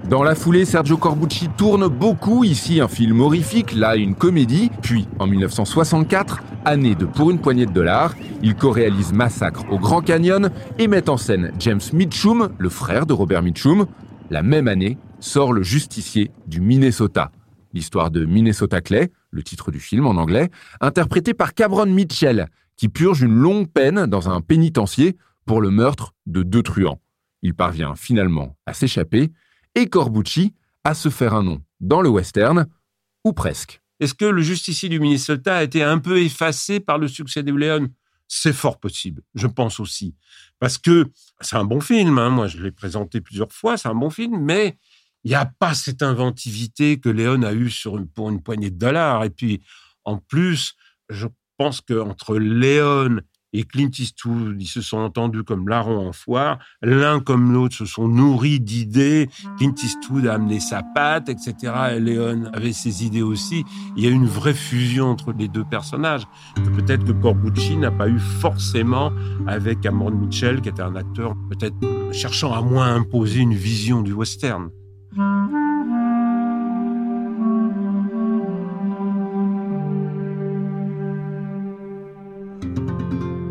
Dans 0.10 0.24
la 0.24 0.34
foulée, 0.34 0.64
Sergio 0.64 0.96
Corbucci 0.96 1.50
tourne 1.58 1.88
beaucoup, 1.88 2.46
ici 2.46 2.80
un 2.80 2.88
film 2.88 3.20
horrifique, 3.20 3.74
là 3.74 3.98
une 3.98 4.16
comédie, 4.16 4.72
puis 4.82 5.10
en 5.20 5.28
1964, 5.28 6.42
année 6.64 6.96
de 6.96 7.06
Pour 7.06 7.32
une 7.32 7.40
poignée 7.40 7.66
de 7.66 7.72
dollars, 7.72 8.14
il 8.44 8.56
co-réalise 8.56 9.12
Massacre 9.12 9.66
au 9.72 9.78
Grand 9.78 10.02
Canyon 10.02 10.52
et 10.80 10.88
met 10.88 11.10
en 11.10 11.18
scène 11.18 11.52
James 11.60 11.82
Mitchum, 11.92 12.50
le 12.58 12.70
frère 12.70 13.06
de 13.06 13.14
Robert 13.14 13.42
Mitchum, 13.42 13.88
la 14.30 14.44
même 14.44 14.68
année, 14.68 14.98
sort 15.20 15.54
Le 15.54 15.64
Justicier 15.64 16.32
du 16.48 16.62
Minnesota, 16.62 17.32
l'histoire 17.74 18.12
de 18.12 18.26
Minnesota 18.26 18.82
Clay, 18.82 19.12
le 19.32 19.44
titre 19.44 19.72
du 19.72 19.80
film 19.80 20.08
en 20.08 20.16
anglais, 20.16 20.50
interprété 20.82 21.34
par 21.34 21.54
Cabron 21.54 21.86
Mitchell, 21.86 22.48
qui 22.78 22.90
purge 22.90 23.22
une 23.22 23.36
longue 23.36 23.70
peine 23.70 24.06
dans 24.06 24.30
un 24.30 24.42
pénitencier 24.42 25.18
pour 25.46 25.62
le 25.62 25.70
meurtre 25.70 26.14
de 26.26 26.44
deux 26.44 26.64
truands. 26.64 27.00
Il 27.42 27.54
parvient 27.54 27.96
finalement 27.96 28.56
à 28.66 28.74
s'échapper 28.74 29.32
et 29.76 29.88
Corbucci 29.88 30.54
à 30.84 30.94
se 30.94 31.10
faire 31.10 31.34
un 31.34 31.44
nom 31.44 31.62
dans 31.80 32.02
le 32.02 32.10
western, 32.10 32.68
ou 33.24 33.34
presque. 33.34 33.82
Est-ce 34.00 34.14
que 34.14 34.26
le 34.26 34.42
justicier 34.42 34.90
du 34.90 35.00
Minnesota 35.00 35.58
a 35.58 35.64
été 35.64 35.84
un 35.84 36.00
peu 36.00 36.20
effacé 36.20 36.80
par 36.80 36.98
le 36.98 37.08
succès 37.08 37.44
de 37.44 37.54
Léon 37.54 37.90
C'est 38.28 38.54
fort 38.54 38.80
possible, 38.80 39.22
je 39.36 39.48
pense 39.48 39.80
aussi. 39.80 40.16
Parce 40.60 40.78
que 40.78 41.12
c'est 41.42 41.58
un 41.58 41.66
bon 41.66 41.80
film, 41.80 42.18
hein. 42.18 42.30
moi 42.30 42.48
je 42.48 42.62
l'ai 42.62 42.72
présenté 42.72 43.22
plusieurs 43.22 43.52
fois, 43.52 43.78
c'est 43.78 43.88
un 43.88 43.96
bon 43.96 44.10
film, 44.10 44.40
mais 44.42 44.78
il 45.26 45.30
n'y 45.30 45.36
a 45.36 45.46
pas 45.46 45.74
cette 45.74 46.04
inventivité 46.04 47.00
que 47.00 47.10
Léon 47.10 47.42
a 47.42 47.54
eue 47.54 47.72
pour 48.14 48.30
une 48.30 48.42
poignée 48.42 48.70
de 48.70 48.78
dollars. 48.78 49.24
Et 49.24 49.32
puis, 49.32 49.62
en 50.04 50.20
plus, 50.20 50.76
je 51.10 51.28
pense 51.58 51.82
qu'entre 51.82 52.38
Léon 52.38 53.22
et 53.56 53.64
Clint 53.64 53.90
Eastwood, 53.98 54.58
ils 54.60 54.68
se 54.68 54.82
sont 54.82 54.98
entendus 54.98 55.44
comme 55.44 55.70
larron 55.70 56.08
en 56.08 56.12
foire. 56.12 56.60
L'un 56.82 57.22
comme 57.22 57.54
l'autre 57.54 57.76
se 57.76 57.86
sont 57.86 58.08
nourris 58.08 58.60
d'idées. 58.60 59.30
Clint 59.58 59.74
Eastwood 59.82 60.28
a 60.28 60.34
amené 60.34 60.60
sa 60.60 60.84
patte, 60.84 61.30
etc. 61.30 61.74
Et 61.96 62.00
Léon 62.02 62.46
avait 62.54 62.74
ses 62.74 63.06
idées 63.06 63.22
aussi. 63.22 63.64
Il 63.96 64.04
y 64.04 64.08
a 64.08 64.10
une 64.10 64.26
vraie 64.26 64.54
fusion 64.54 65.06
entre 65.06 65.32
les 65.32 65.48
deux 65.48 65.64
personnages. 65.64 66.24
Peut-être 66.76 67.06
que 67.06 67.14
Corbucci 67.14 67.78
n'a 67.78 67.92
pas 67.92 68.10
eu 68.10 68.20
forcément 68.20 69.14
avec 69.48 69.80
Cameron 69.80 70.12
Mitchell, 70.12 70.60
qui 70.60 70.70
était 70.70 70.82
un 70.82 70.96
acteur 70.96 71.36
peut-être 71.50 71.76
cherchant 72.12 72.54
à 72.54 72.62
moins 72.62 72.94
imposer 72.94 73.40
une 73.40 73.54
vision 73.54 74.02
du 74.02 74.12
western. 74.12 74.70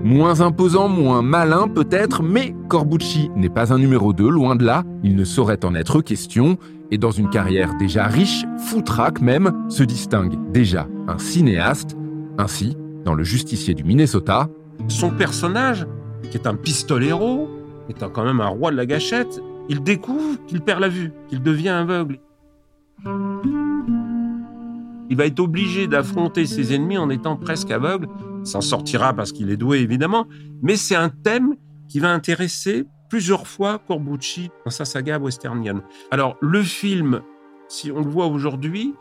Moins 0.05 0.43
imposant, 0.43 0.87
moins 0.87 1.23
malin 1.23 1.67
peut-être, 1.67 2.23
mais 2.23 2.55
Corbucci 2.69 3.31
n'est 3.37 3.49
pas 3.49 3.73
un 3.73 3.79
numéro 3.79 4.13
2, 4.13 4.29
loin 4.29 4.55
de 4.55 4.63
là, 4.63 4.85
il 5.03 5.17
ne 5.17 5.25
saurait 5.25 5.65
en 5.65 5.75
être 5.75 6.03
question, 6.03 6.59
et 6.91 6.99
dans 6.99 7.11
une 7.11 7.31
carrière 7.31 7.75
déjà 7.79 8.05
riche, 8.07 8.45
foutraque 8.67 9.23
même, 9.23 9.65
se 9.71 9.83
distingue 9.83 10.37
déjà 10.53 10.87
un 11.09 11.17
cinéaste, 11.17 11.97
ainsi, 12.37 12.77
dans 13.07 13.15
Le 13.15 13.25
Justicier 13.25 13.73
du 13.73 13.83
Minnesota. 13.83 14.51
Son 14.89 15.11
personnage, 15.11 15.87
qui 16.31 16.37
est 16.37 16.47
un 16.47 16.55
pistolero, 16.55 17.49
étant 17.89 18.11
quand 18.11 18.25
même 18.25 18.43
un 18.43 18.49
roi 18.49 18.71
de 18.73 18.77
la 18.77 18.85
gâchette, 18.85 19.41
il 19.71 19.83
découvre 19.83 20.37
qu'il 20.47 20.61
perd 20.61 20.83
la 20.83 20.91
vue, 20.91 21.13
qu'il 21.31 21.43
devient 21.43 21.71
aveugle. 21.71 22.21
Il 25.09 25.17
va 25.17 25.25
être 25.25 25.41
obligé 25.41 25.87
d'affronter 25.87 26.45
ses 26.45 26.75
ennemis 26.75 26.99
en 26.99 27.09
étant 27.09 27.37
presque 27.37 27.71
aveugle 27.71 28.07
s'en 28.45 28.61
sortira 28.61 29.13
parce 29.15 29.33
qu'il 29.33 29.51
est 29.51 29.57
doué, 29.57 29.79
évidemment, 29.79 30.27
mais 30.63 30.77
c'est 30.77 30.95
un 30.95 31.09
thème 31.09 31.57
qui 31.89 31.99
va 31.99 32.11
intéresser 32.13 32.85
plusieurs 33.09 33.47
fois 33.47 33.79
Corbucci 33.79 34.51
dans 34.65 34.71
sa 34.71 34.85
saga 34.85 35.19
westernienne. 35.19 35.83
Alors, 36.11 36.37
le 36.41 36.63
film, 36.63 37.23
si 37.69 37.91
on 37.91 38.01
le 38.01 38.11
voit 38.11 38.27
aujourd'hui, 38.27 38.95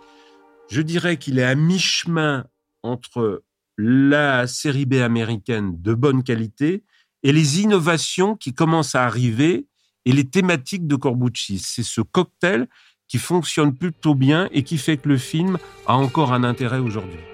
je 0.70 0.82
dirais 0.82 1.18
qu'il 1.18 1.40
est 1.40 1.44
à 1.44 1.56
mi-chemin 1.56 2.46
entre 2.84 3.44
la 3.78 4.48
série 4.48 4.86
B 4.86 4.96
américaine 4.96 5.82
de 5.82 5.94
bonne 5.94 6.24
qualité 6.24 6.84
et 7.24 7.32
les 7.32 7.62
innovations 7.62 8.36
qui 8.36 8.54
commencent 8.54 8.96
à 8.96 9.04
arriver 9.04 9.68
et 10.06 10.12
les 10.12 10.30
thématiques 10.30 10.88
de 10.88 10.96
Corbucci. 10.96 11.60
C'est 11.60 11.84
ce 11.84 12.02
cocktail 12.02 12.68
qui 13.08 13.18
fonctionne 13.18 13.76
plutôt 13.76 14.16
bien 14.16 14.50
et 14.52 14.64
qui 14.64 14.78
fait 14.78 14.98
que 14.98 15.10
le 15.10 15.18
film 15.18 15.58
a 15.88 15.96
encore 15.96 16.34
un 16.34 16.44
intérêt 16.44 16.80
aujourd'hui. 16.80 17.33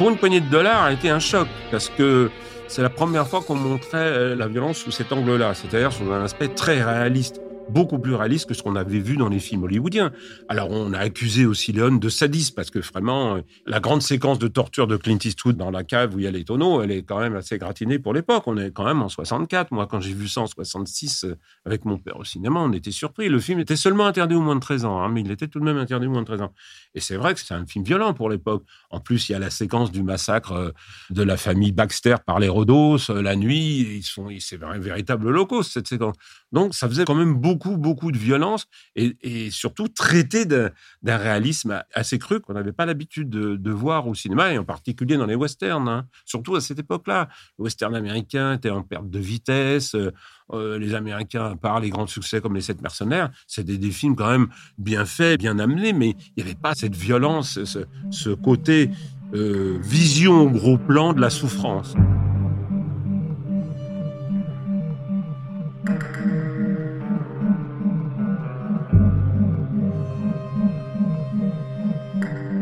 Pour 0.00 0.08
une 0.08 0.16
poignée 0.16 0.40
de 0.40 0.48
dollars 0.48 0.84
a 0.84 0.92
été 0.94 1.10
un 1.10 1.18
choc 1.18 1.46
parce 1.70 1.90
que 1.90 2.30
c'est 2.68 2.80
la 2.80 2.88
première 2.88 3.28
fois 3.28 3.42
qu'on 3.42 3.54
montrait 3.54 3.98
euh, 3.98 4.34
la 4.34 4.48
violence 4.48 4.78
sous 4.78 4.90
cet 4.90 5.12
angle-là, 5.12 5.52
c'est-à-dire 5.52 5.92
sous 5.92 6.10
un 6.10 6.24
aspect 6.24 6.48
très 6.48 6.82
réaliste 6.82 7.42
beaucoup 7.70 7.98
plus 7.98 8.14
réaliste 8.14 8.48
que 8.48 8.54
ce 8.54 8.62
qu'on 8.62 8.76
avait 8.76 8.98
vu 8.98 9.16
dans 9.16 9.28
les 9.28 9.38
films 9.38 9.62
hollywoodiens. 9.62 10.12
Alors 10.48 10.70
on 10.70 10.92
a 10.92 10.98
accusé 10.98 11.46
aussi 11.46 11.72
Léon 11.72 11.96
de 11.96 12.08
sadisme 12.08 12.54
parce 12.54 12.70
que 12.70 12.80
vraiment 12.80 13.36
euh, 13.36 13.40
la 13.66 13.80
grande 13.80 14.02
séquence 14.02 14.38
de 14.38 14.48
torture 14.48 14.86
de 14.86 14.96
Clint 14.96 15.18
Eastwood 15.24 15.56
dans 15.56 15.70
la 15.70 15.84
cave 15.84 16.14
où 16.14 16.18
il 16.18 16.24
y 16.24 16.26
a 16.26 16.30
les 16.30 16.44
tonneaux, 16.44 16.82
elle 16.82 16.90
est 16.90 17.02
quand 17.02 17.20
même 17.20 17.36
assez 17.36 17.58
gratinée 17.58 17.98
pour 17.98 18.12
l'époque. 18.12 18.44
On 18.46 18.56
est 18.56 18.72
quand 18.72 18.84
même 18.84 19.02
en 19.02 19.08
64. 19.08 19.70
Moi, 19.72 19.86
quand 19.86 20.00
j'ai 20.00 20.12
vu 20.12 20.28
ça 20.28 20.42
en 20.42 20.46
66 20.46 21.24
euh, 21.24 21.36
avec 21.64 21.84
mon 21.84 21.98
père 21.98 22.18
au 22.18 22.24
cinéma, 22.24 22.60
on 22.60 22.72
était 22.72 22.90
surpris. 22.90 23.28
Le 23.28 23.40
film 23.40 23.60
était 23.60 23.76
seulement 23.76 24.06
interdit 24.06 24.34
aux 24.34 24.42
moins 24.42 24.56
de 24.56 24.60
13 24.60 24.84
ans, 24.84 25.00
hein, 25.00 25.08
mais 25.08 25.20
il 25.20 25.30
était 25.30 25.48
tout 25.48 25.60
de 25.60 25.64
même 25.64 25.78
interdit 25.78 26.06
aux 26.06 26.10
moins 26.10 26.22
de 26.22 26.26
13 26.26 26.42
ans. 26.42 26.52
Et 26.94 27.00
c'est 27.00 27.16
vrai 27.16 27.34
que 27.34 27.40
c'est 27.40 27.54
un 27.54 27.66
film 27.66 27.84
violent 27.84 28.14
pour 28.14 28.28
l'époque. 28.28 28.64
En 28.90 29.00
plus, 29.00 29.28
il 29.28 29.32
y 29.32 29.34
a 29.34 29.38
la 29.38 29.50
séquence 29.50 29.92
du 29.92 30.02
massacre 30.02 30.52
euh, 30.52 30.70
de 31.10 31.22
la 31.22 31.36
famille 31.36 31.72
Baxter 31.72 32.16
par 32.26 32.40
les 32.40 32.48
Rhodos 32.48 32.98
la 33.08 33.36
nuit. 33.36 33.98
Ils 33.98 34.02
sont, 34.02 34.28
c'est 34.38 34.62
un 34.62 34.78
véritable 34.78 35.28
holocauste 35.28 35.72
cette 35.72 35.88
séquence. 35.88 36.16
Donc, 36.52 36.74
ça 36.74 36.88
faisait 36.88 37.04
quand 37.04 37.14
même 37.14 37.34
beaucoup, 37.34 37.59
beaucoup 37.76 38.12
de 38.12 38.18
violence 38.18 38.66
et, 38.96 39.50
surtout 39.50 39.88
traité 39.88 40.44
d'un 40.44 40.70
réalisme 41.02 41.82
assez 41.94 42.18
cru 42.18 42.40
qu'on 42.40 42.54
n'avait 42.54 42.72
pas 42.72 42.86
l'habitude 42.86 43.30
de, 43.30 43.70
voir 43.70 44.08
au 44.08 44.14
cinéma 44.14 44.52
et 44.52 44.58
en 44.58 44.64
particulier 44.64 45.16
dans 45.16 45.26
les 45.26 45.36
westerns. 45.36 45.88
Hein. 45.88 46.06
Surtout 46.24 46.56
à 46.56 46.60
cette 46.60 46.78
époque-là, 46.78 47.28
le 47.58 47.64
western 47.64 47.94
américain 47.94 48.54
était 48.54 48.70
en 48.70 48.82
perte 48.82 49.08
de 49.08 49.18
vitesse. 49.18 49.94
Euh, 49.94 50.12
euh, 50.52 50.78
les 50.78 50.94
Américains, 50.94 51.52
à 51.52 51.56
part 51.56 51.80
les 51.80 51.90
grands 51.90 52.06
succès 52.06 52.40
comme 52.40 52.54
Les 52.54 52.60
Sept 52.60 52.82
Mercenaires, 52.82 53.30
c'était 53.46 53.78
des 53.78 53.90
films 53.90 54.16
quand 54.16 54.30
même 54.30 54.48
bien 54.78 55.04
faits, 55.04 55.38
bien 55.38 55.58
amenés, 55.58 55.92
mais 55.92 56.16
il 56.36 56.42
n'y 56.42 56.42
avait 56.42 56.58
pas 56.60 56.74
cette 56.74 56.96
violence, 56.96 57.60
ce, 57.64 58.34
côté 58.34 58.90
euh, 59.34 59.78
vision 59.80 60.42
au 60.42 60.50
gros 60.50 60.78
plan 60.78 61.12
de 61.12 61.20
la 61.20 61.30
souffrance. 61.30 61.94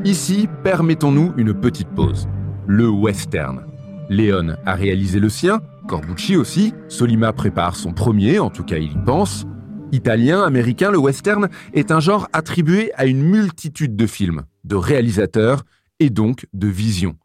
Ici, 0.09 0.49
permettons-nous 0.65 1.35
une 1.37 1.53
petite 1.53 1.91
pause. 1.91 2.31
Le 2.67 2.89
western. 2.89 3.67
Léon 4.09 4.57
a 4.65 4.75
réalisé 4.75 5.21
le 5.21 5.29
sien, 5.29 5.61
Corbucci 5.87 6.35
aussi, 6.35 6.73
Solima 6.89 7.35
prépare 7.35 7.77
son 7.77 7.93
premier, 7.93 8.39
en 8.39 8.49
tout 8.49 8.65
cas 8.65 8.79
il 8.79 8.93
y 8.93 9.05
pense. 9.05 9.45
Italien, 9.93 10.45
américain, 10.45 10.91
le 10.91 10.97
western 10.97 11.51
est 11.75 11.91
un 11.91 12.01
genre 12.01 12.27
attribué 12.33 12.91
à 12.95 13.05
une 13.05 13.23
multitude 13.23 13.97
de 13.97 14.07
films, 14.07 14.45
de 14.65 14.77
réalisateurs 14.77 15.65
et 16.01 16.09
donc 16.09 16.47
de 16.55 16.69
visions. 16.69 17.19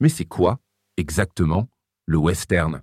Mais 0.00 0.08
c'est 0.08 0.24
quoi 0.24 0.58
exactement 0.96 1.68
le 2.04 2.18
western? 2.18 2.82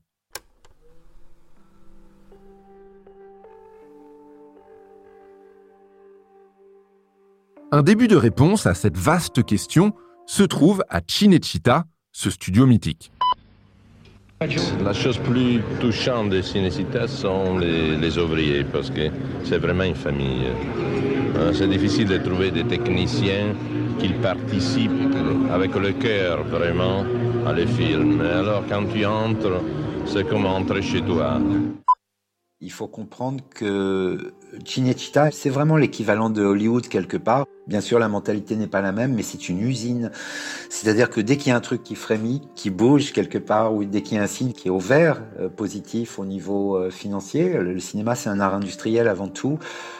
Un 7.71 7.81
début 7.81 8.07
de 8.07 8.15
réponse 8.15 8.67
à 8.67 8.75
cette 8.75 8.95
vaste 8.95 9.43
question 9.43 9.93
se 10.27 10.43
trouve 10.43 10.83
à 10.89 11.01
Cinecittà, 11.05 11.85
ce 12.11 12.29
studio 12.29 12.65
mythique. 12.67 13.11
La 14.83 14.93
chose 14.93 15.17
plus 15.17 15.61
touchante 15.79 16.29
des 16.29 16.43
cinécitas 16.43 17.07
sont 17.07 17.57
les, 17.57 17.97
les 17.97 18.17
ouvriers, 18.17 18.63
parce 18.63 18.91
que 18.91 19.09
c'est 19.43 19.57
vraiment 19.57 19.83
une 19.83 19.95
famille. 19.95 20.45
Euh, 21.37 21.51
C'est 21.53 21.67
difficile 21.67 22.07
de 22.07 22.17
trouver 22.17 22.51
des 22.51 22.65
techniciens 22.65 23.55
qui 23.99 24.09
participent 24.09 25.15
avec 25.51 25.73
le 25.75 25.93
cœur 25.93 26.43
vraiment 26.43 27.03
à 27.47 27.53
les 27.53 27.65
films. 27.65 28.21
Alors 28.21 28.63
quand 28.69 28.85
tu 28.93 29.05
entres, 29.05 29.61
c'est 30.05 30.27
comme 30.27 30.45
entrer 30.45 30.81
chez 30.81 31.01
toi. 31.01 31.39
Il 32.61 32.71
faut 32.71 32.87
comprendre 32.87 33.43
que 33.49 34.33
Cinecittà, 34.63 35.31
c'est 35.31 35.49
vraiment 35.49 35.77
l'équivalent 35.77 36.29
de 36.29 36.43
Hollywood 36.43 36.87
quelque 36.87 37.17
part. 37.17 37.45
Bien 37.67 37.81
sûr, 37.81 37.97
la 37.97 38.07
mentalité 38.07 38.55
n'est 38.55 38.67
pas 38.67 38.81
la 38.81 38.91
même, 38.91 39.15
mais 39.15 39.23
c'est 39.23 39.49
une 39.49 39.59
usine. 39.59 40.11
C'est-à-dire 40.69 41.09
que 41.09 41.19
dès 41.19 41.37
qu'il 41.37 41.49
y 41.49 41.51
a 41.51 41.55
un 41.55 41.61
truc 41.61 41.83
qui 41.83 41.95
frémit, 41.95 42.43
qui 42.53 42.69
bouge 42.69 43.11
quelque 43.11 43.39
part, 43.39 43.73
ou 43.73 43.83
dès 43.85 44.03
qu'il 44.03 44.17
y 44.17 44.19
a 44.19 44.23
un 44.23 44.27
signe 44.27 44.53
qui 44.53 44.67
est 44.67 44.71
au 44.71 44.77
vert, 44.77 45.21
euh, 45.39 45.49
positif 45.49 46.19
au 46.19 46.25
niveau 46.25 46.75
euh, 46.75 46.91
financier, 46.91 47.49
le, 47.57 47.79
cinéma 47.79 48.13
c'est 48.13 48.29
un 48.29 48.39
art 48.39 48.53
industriel 48.53 49.07
avant 49.07 49.27
tout, 49.27 49.57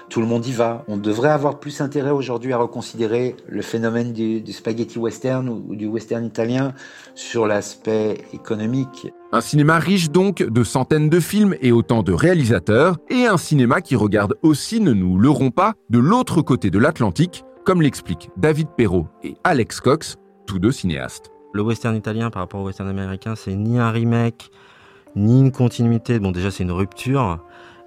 tout 0.09 0.21
le 0.21 0.27
monde 0.27 0.45
y 0.45 0.51
va. 0.51 0.83
On 0.87 0.97
devrait 0.97 1.31
avoir 1.31 1.59
plus 1.59 1.81
intérêt 1.81 2.11
aujourd'hui 2.11 2.53
à 2.53 2.57
reconsidérer 2.57 3.35
le 3.47 3.63
phénomène 3.63 4.13
du, 4.13 4.43
spaghetti 4.53 4.99
western 4.99 5.49
ou 5.49 5.75
du 5.75 5.87
western 5.87 6.23
italien 6.23 6.73
sur 7.15 7.47
l'aspect 7.47 8.25
économique. 8.33 9.07
Un 9.35 9.41
cinéma 9.41 9.79
riche 9.79 10.11
donc 10.11 10.37
de 10.37 10.63
centaines 10.63 11.09
de 11.09 11.19
films 11.19 11.57
et 11.59 11.73
autant 11.73 12.03
de 12.03 12.13
réalisateurs, 12.13 12.95
et 13.09 13.25
un 13.25 13.35
cinéma 13.35 13.81
qui 13.81 13.97
regarde 13.97 14.35
aussi, 14.43 14.79
ne 14.79 14.93
nous 14.93 15.17
leurrons 15.17 15.51
pas, 15.51 15.73
de 15.89 15.99
l'autre 15.99 16.41
côté 16.41 16.69
de 16.69 16.79
l'Atlantique, 16.79 17.43
comme 17.65 17.81
l'expliquent 17.81 18.29
David 18.37 18.69
Perrault 18.77 19.09
et 19.23 19.35
Alex 19.43 19.81
Cox, 19.81 20.15
tous 20.47 20.57
deux 20.57 20.71
cinéastes. 20.71 21.31
Le 21.51 21.63
western 21.63 21.97
italien 21.97 22.29
par 22.29 22.43
rapport 22.43 22.61
au 22.61 22.67
western 22.67 22.87
américain, 22.87 23.35
c'est 23.35 23.55
ni 23.55 23.77
un 23.77 23.91
remake, 23.91 24.51
ni 25.17 25.41
une 25.41 25.51
continuité. 25.51 26.17
Bon, 26.19 26.31
déjà, 26.31 26.49
c'est 26.49 26.63
une 26.63 26.71
rupture. 26.71 27.39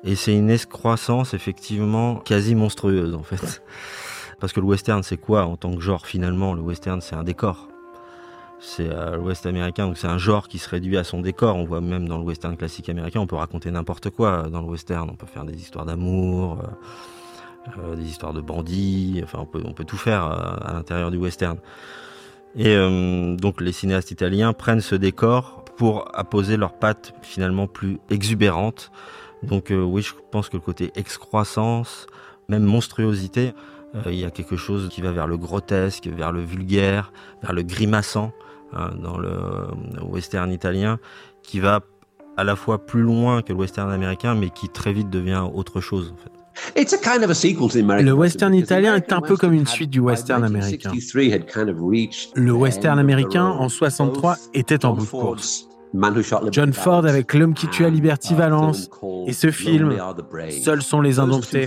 Et 0.05 0.17
c'est 0.17 0.37
une 0.37 0.51
excroissance, 0.51 1.33
effectivement, 1.33 2.17
quasi 2.17 2.57
monstrueuse, 2.57 3.15
en 3.15 3.23
fait. 3.23 3.63
Parce 4.39 4.53
que 4.53 4.61
le 4.61 4.67
western, 4.67 5.03
c'est 5.03 5.17
quoi 5.17 5.47
en 5.47 5.57
tant 5.57 5.75
que 5.75 5.81
genre, 5.81 6.07
finalement? 6.07 6.53
Le 6.53 6.61
western, 6.61 7.01
c'est 7.01 7.17
un 7.17 7.25
décor. 7.25 7.69
C'est 8.61 8.89
euh, 8.89 9.17
l'ouest 9.17 9.47
américain, 9.47 9.87
donc 9.87 9.99
c'est 9.99 10.09
un 10.09 10.19
genre 10.19 10.49
qui 10.49 10.59
se 10.59 10.69
réduit 10.69 10.97
à 10.97 11.05
son 11.05 11.21
décor. 11.21 11.57
On 11.57 11.65
voit 11.65 11.81
même 11.81 12.09
dans 12.09 12.19
le 12.19 12.25
western 12.25 12.57
classique 12.57 12.89
américain, 12.89 13.21
on 13.21 13.27
peut 13.27 13.37
raconter 13.37 13.71
n'importe 13.71 14.11
quoi 14.11 14.49
dans 14.51 14.61
le 14.61 14.67
western. 14.67 15.09
On 15.11 15.15
peut 15.15 15.27
faire 15.27 15.45
des 15.45 15.57
histoires 15.57 15.85
d'amour, 15.85 16.59
euh, 16.63 16.67
euh, 17.79 17.97
des 17.97 18.05
histoires 18.05 18.33
de 18.33 18.41
bandits, 18.41 19.21
enfin 19.23 19.39
on 19.41 19.73
peut, 19.73 19.85
tout 19.85 19.97
faire 19.97 20.27
euh, 20.27 20.69
à 20.69 20.73
l'intérieur 20.73 21.11
du 21.11 21.19
western. 21.19 21.59
Et 22.57 22.75
euh, 22.75 23.37
donc 23.37 23.61
les 23.61 23.73
cinéastes 23.73 24.11
italiens 24.11 24.53
prennent 24.53 24.81
ce 24.81 24.95
décor 24.95 25.65
pour 25.77 26.09
apposer 26.19 26.57
leurs 26.57 26.73
pattes 26.73 27.15
finalement 27.23 27.67
plus 27.67 28.01
exubérantes. 28.11 28.91
Donc 29.43 29.71
euh, 29.71 29.83
oui, 29.83 30.03
je 30.03 30.15
pense 30.31 30.49
que 30.49 30.57
le 30.57 30.63
côté 30.63 30.91
excroissance, 30.97 32.07
même 32.49 32.65
monstruosité, 32.65 33.53
euh, 33.95 34.03
il 34.07 34.19
y 34.19 34.25
a 34.25 34.31
quelque 34.31 34.57
chose 34.57 34.89
qui 34.89 35.03
va 35.03 35.13
vers 35.13 35.27
le 35.27 35.37
grotesque, 35.37 36.07
vers 36.09 36.33
le 36.33 36.41
vulgaire, 36.41 37.13
vers 37.43 37.53
le 37.53 37.63
grimaçant 37.63 38.33
dans 38.73 39.19
le 39.19 39.29
euh, 39.29 40.05
western 40.05 40.51
italien, 40.53 40.99
qui 41.43 41.61
va 41.61 41.81
à 42.37 42.45
la 42.45 42.55
fois 42.55 42.87
plus 42.87 43.03
loin 43.03 43.43
que 43.43 43.53
le 43.53 43.59
western 43.59 43.91
américain, 43.91 44.35
mais 44.35 44.51
qui 44.51 44.69
très 44.69 44.93
vite 44.93 45.11
devient 45.11 45.45
autre 45.53 45.81
chose. 45.81 46.15
En 46.15 46.17
fait. 46.17 46.31
Le 48.03 48.13
western 48.13 48.55
italien 48.55 48.97
est 48.97 49.13
un 49.13 49.21
peu 49.21 49.37
comme 49.37 49.53
une 49.53 49.67
suite 49.67 49.91
du 49.91 50.01
western 50.01 50.45
américain. 50.45 50.91
Le 52.35 52.53
western 52.53 52.99
américain, 52.99 53.45
en 53.45 53.69
63, 53.69 54.37
était 54.55 54.85
en 54.85 54.95
bout 54.95 55.05
de 55.05 55.11
course. 55.11 55.69
John 56.53 56.73
Ford 56.73 57.07
avec 57.07 57.33
L'homme 57.33 57.55
qui 57.55 57.67
tue 57.69 57.85
à 57.85 57.89
Liberty 57.89 58.35
Valence 58.35 58.91
et 59.27 59.33
ce 59.33 59.51
film, 59.51 59.97
Seuls 60.63 60.83
sont 60.83 61.01
les 61.01 61.19
indomptés. 61.19 61.67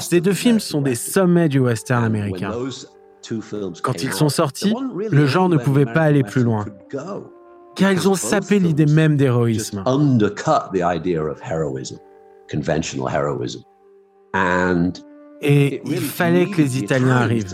Ces 0.00 0.20
deux 0.20 0.32
films 0.32 0.60
sont 0.60 0.82
des 0.82 0.94
sommets 0.94 1.48
du 1.48 1.60
western 1.60 2.04
américain. 2.04 2.52
Quand 3.82 4.02
ils 4.02 4.12
sont 4.12 4.28
sortis, 4.28 4.74
le 5.10 5.26
genre 5.26 5.48
ne 5.48 5.56
pouvait 5.56 5.86
pas 5.86 6.02
aller 6.02 6.22
plus 6.22 6.42
loin, 6.42 6.64
car 7.74 7.92
ils 7.92 8.08
ont 8.08 8.14
sapé 8.14 8.58
l'idée 8.58 8.86
même 8.86 9.16
d'héroïsme. 9.16 9.82
Et 15.42 15.82
il 15.84 15.98
fallait 16.00 16.46
que 16.46 16.56
les 16.56 16.78
Italiens 16.78 17.16
arrivent. 17.16 17.52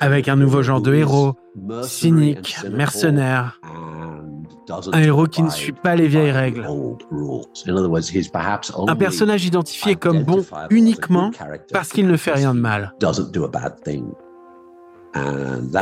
avec 0.00 0.28
un 0.28 0.36
nouveau 0.36 0.62
genre 0.62 0.80
de 0.80 0.94
héros, 0.94 1.34
cynique, 1.82 2.56
mercenaire, 2.70 3.60
un 4.92 5.00
héros 5.00 5.26
qui 5.26 5.42
ne 5.42 5.50
suit 5.50 5.72
pas 5.72 5.96
les 5.96 6.08
vieilles 6.08 6.30
règles. 6.30 6.66
Un 8.86 8.96
personnage 8.96 9.44
identifié 9.44 9.96
comme 9.96 10.22
bon 10.22 10.44
uniquement 10.70 11.30
parce 11.72 11.90
qu'il 11.90 12.06
ne 12.06 12.16
fait 12.16 12.32
rien 12.32 12.54
de 12.54 12.60
mal. 12.60 12.94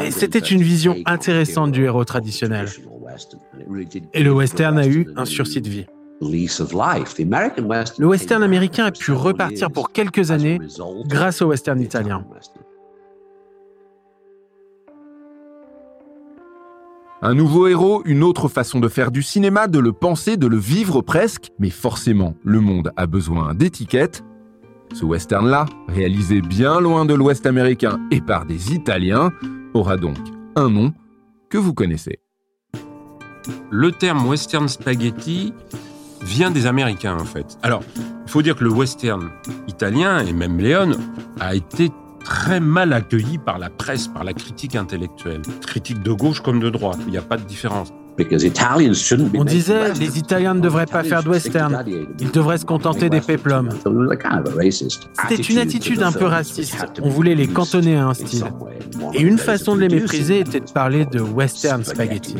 Et 0.02 0.10
c'était 0.10 0.38
une 0.38 0.62
vision 0.62 0.96
intéressante 1.06 1.72
du 1.72 1.84
héros 1.84 2.04
traditionnel. 2.04 2.68
Et 4.14 4.22
le 4.22 4.32
western 4.32 4.78
a 4.78 4.86
eu 4.86 5.08
un 5.16 5.24
sursis 5.24 5.60
de 5.60 5.68
vie. 5.68 5.86
Le 6.20 8.06
western 8.06 8.42
américain 8.42 8.86
a 8.86 8.92
pu 8.92 9.12
repartir 9.12 9.70
pour 9.70 9.92
quelques 9.92 10.30
années 10.30 10.58
grâce 11.06 11.42
au 11.42 11.46
western 11.46 11.80
italien. 11.80 12.24
Un 17.28 17.34
nouveau 17.34 17.66
héros, 17.66 18.02
une 18.04 18.22
autre 18.22 18.46
façon 18.46 18.78
de 18.78 18.86
faire 18.86 19.10
du 19.10 19.20
cinéma, 19.20 19.66
de 19.66 19.80
le 19.80 19.92
penser, 19.92 20.36
de 20.36 20.46
le 20.46 20.58
vivre 20.58 21.02
presque, 21.02 21.50
mais 21.58 21.70
forcément, 21.70 22.36
le 22.44 22.60
monde 22.60 22.92
a 22.96 23.08
besoin 23.08 23.52
d'étiquettes. 23.52 24.22
Ce 24.94 25.04
western-là, 25.04 25.66
réalisé 25.88 26.40
bien 26.40 26.80
loin 26.80 27.04
de 27.04 27.14
l'Ouest 27.14 27.44
américain 27.44 27.98
et 28.12 28.20
par 28.20 28.46
des 28.46 28.72
Italiens, 28.72 29.32
aura 29.74 29.96
donc 29.96 30.16
un 30.54 30.70
nom 30.70 30.92
que 31.50 31.58
vous 31.58 31.74
connaissez. 31.74 32.20
Le 33.72 33.90
terme 33.90 34.24
western 34.28 34.68
spaghetti 34.68 35.52
vient 36.22 36.52
des 36.52 36.66
Américains 36.66 37.18
en 37.18 37.24
fait. 37.24 37.58
Alors, 37.64 37.82
il 37.96 38.30
faut 38.30 38.42
dire 38.42 38.54
que 38.54 38.62
le 38.62 38.70
western 38.70 39.30
italien 39.66 40.24
et 40.24 40.32
même 40.32 40.58
Léon 40.58 40.92
a 41.40 41.56
été 41.56 41.90
très 42.26 42.58
mal 42.58 42.92
accueilli 42.92 43.38
par 43.38 43.58
la 43.58 43.70
presse, 43.70 44.08
par 44.08 44.24
la 44.24 44.32
critique 44.32 44.74
intellectuelle. 44.74 45.42
Critique 45.64 46.02
de 46.02 46.10
gauche 46.10 46.40
comme 46.40 46.58
de 46.58 46.70
droite, 46.70 46.98
il 47.06 47.12
n'y 47.12 47.18
a 47.18 47.22
pas 47.22 47.36
de 47.36 47.44
différence. 47.44 47.92
On 49.38 49.44
disait 49.44 49.92
les 49.94 50.18
Italiens 50.18 50.54
ne 50.54 50.60
devraient 50.60 50.86
pas 50.86 51.04
faire 51.04 51.22
de 51.22 51.28
western, 51.28 51.84
ils 52.18 52.30
devraient 52.30 52.58
se 52.58 52.64
contenter 52.64 53.10
des 53.10 53.20
péplums. 53.20 53.68
C'était 54.70 55.42
une 55.42 55.58
attitude 55.58 56.02
un 56.02 56.12
peu 56.12 56.24
raciste, 56.24 56.86
on 57.02 57.10
voulait 57.10 57.34
les 57.34 57.46
cantonner 57.46 57.96
à 57.96 58.08
un 58.08 58.14
style. 58.14 58.44
Et 59.12 59.20
une 59.20 59.38
façon 59.38 59.76
de 59.76 59.82
les 59.82 59.88
mépriser 59.88 60.40
était 60.40 60.60
de 60.60 60.70
parler 60.70 61.04
de 61.04 61.20
western 61.20 61.84
spaghetti. 61.84 62.34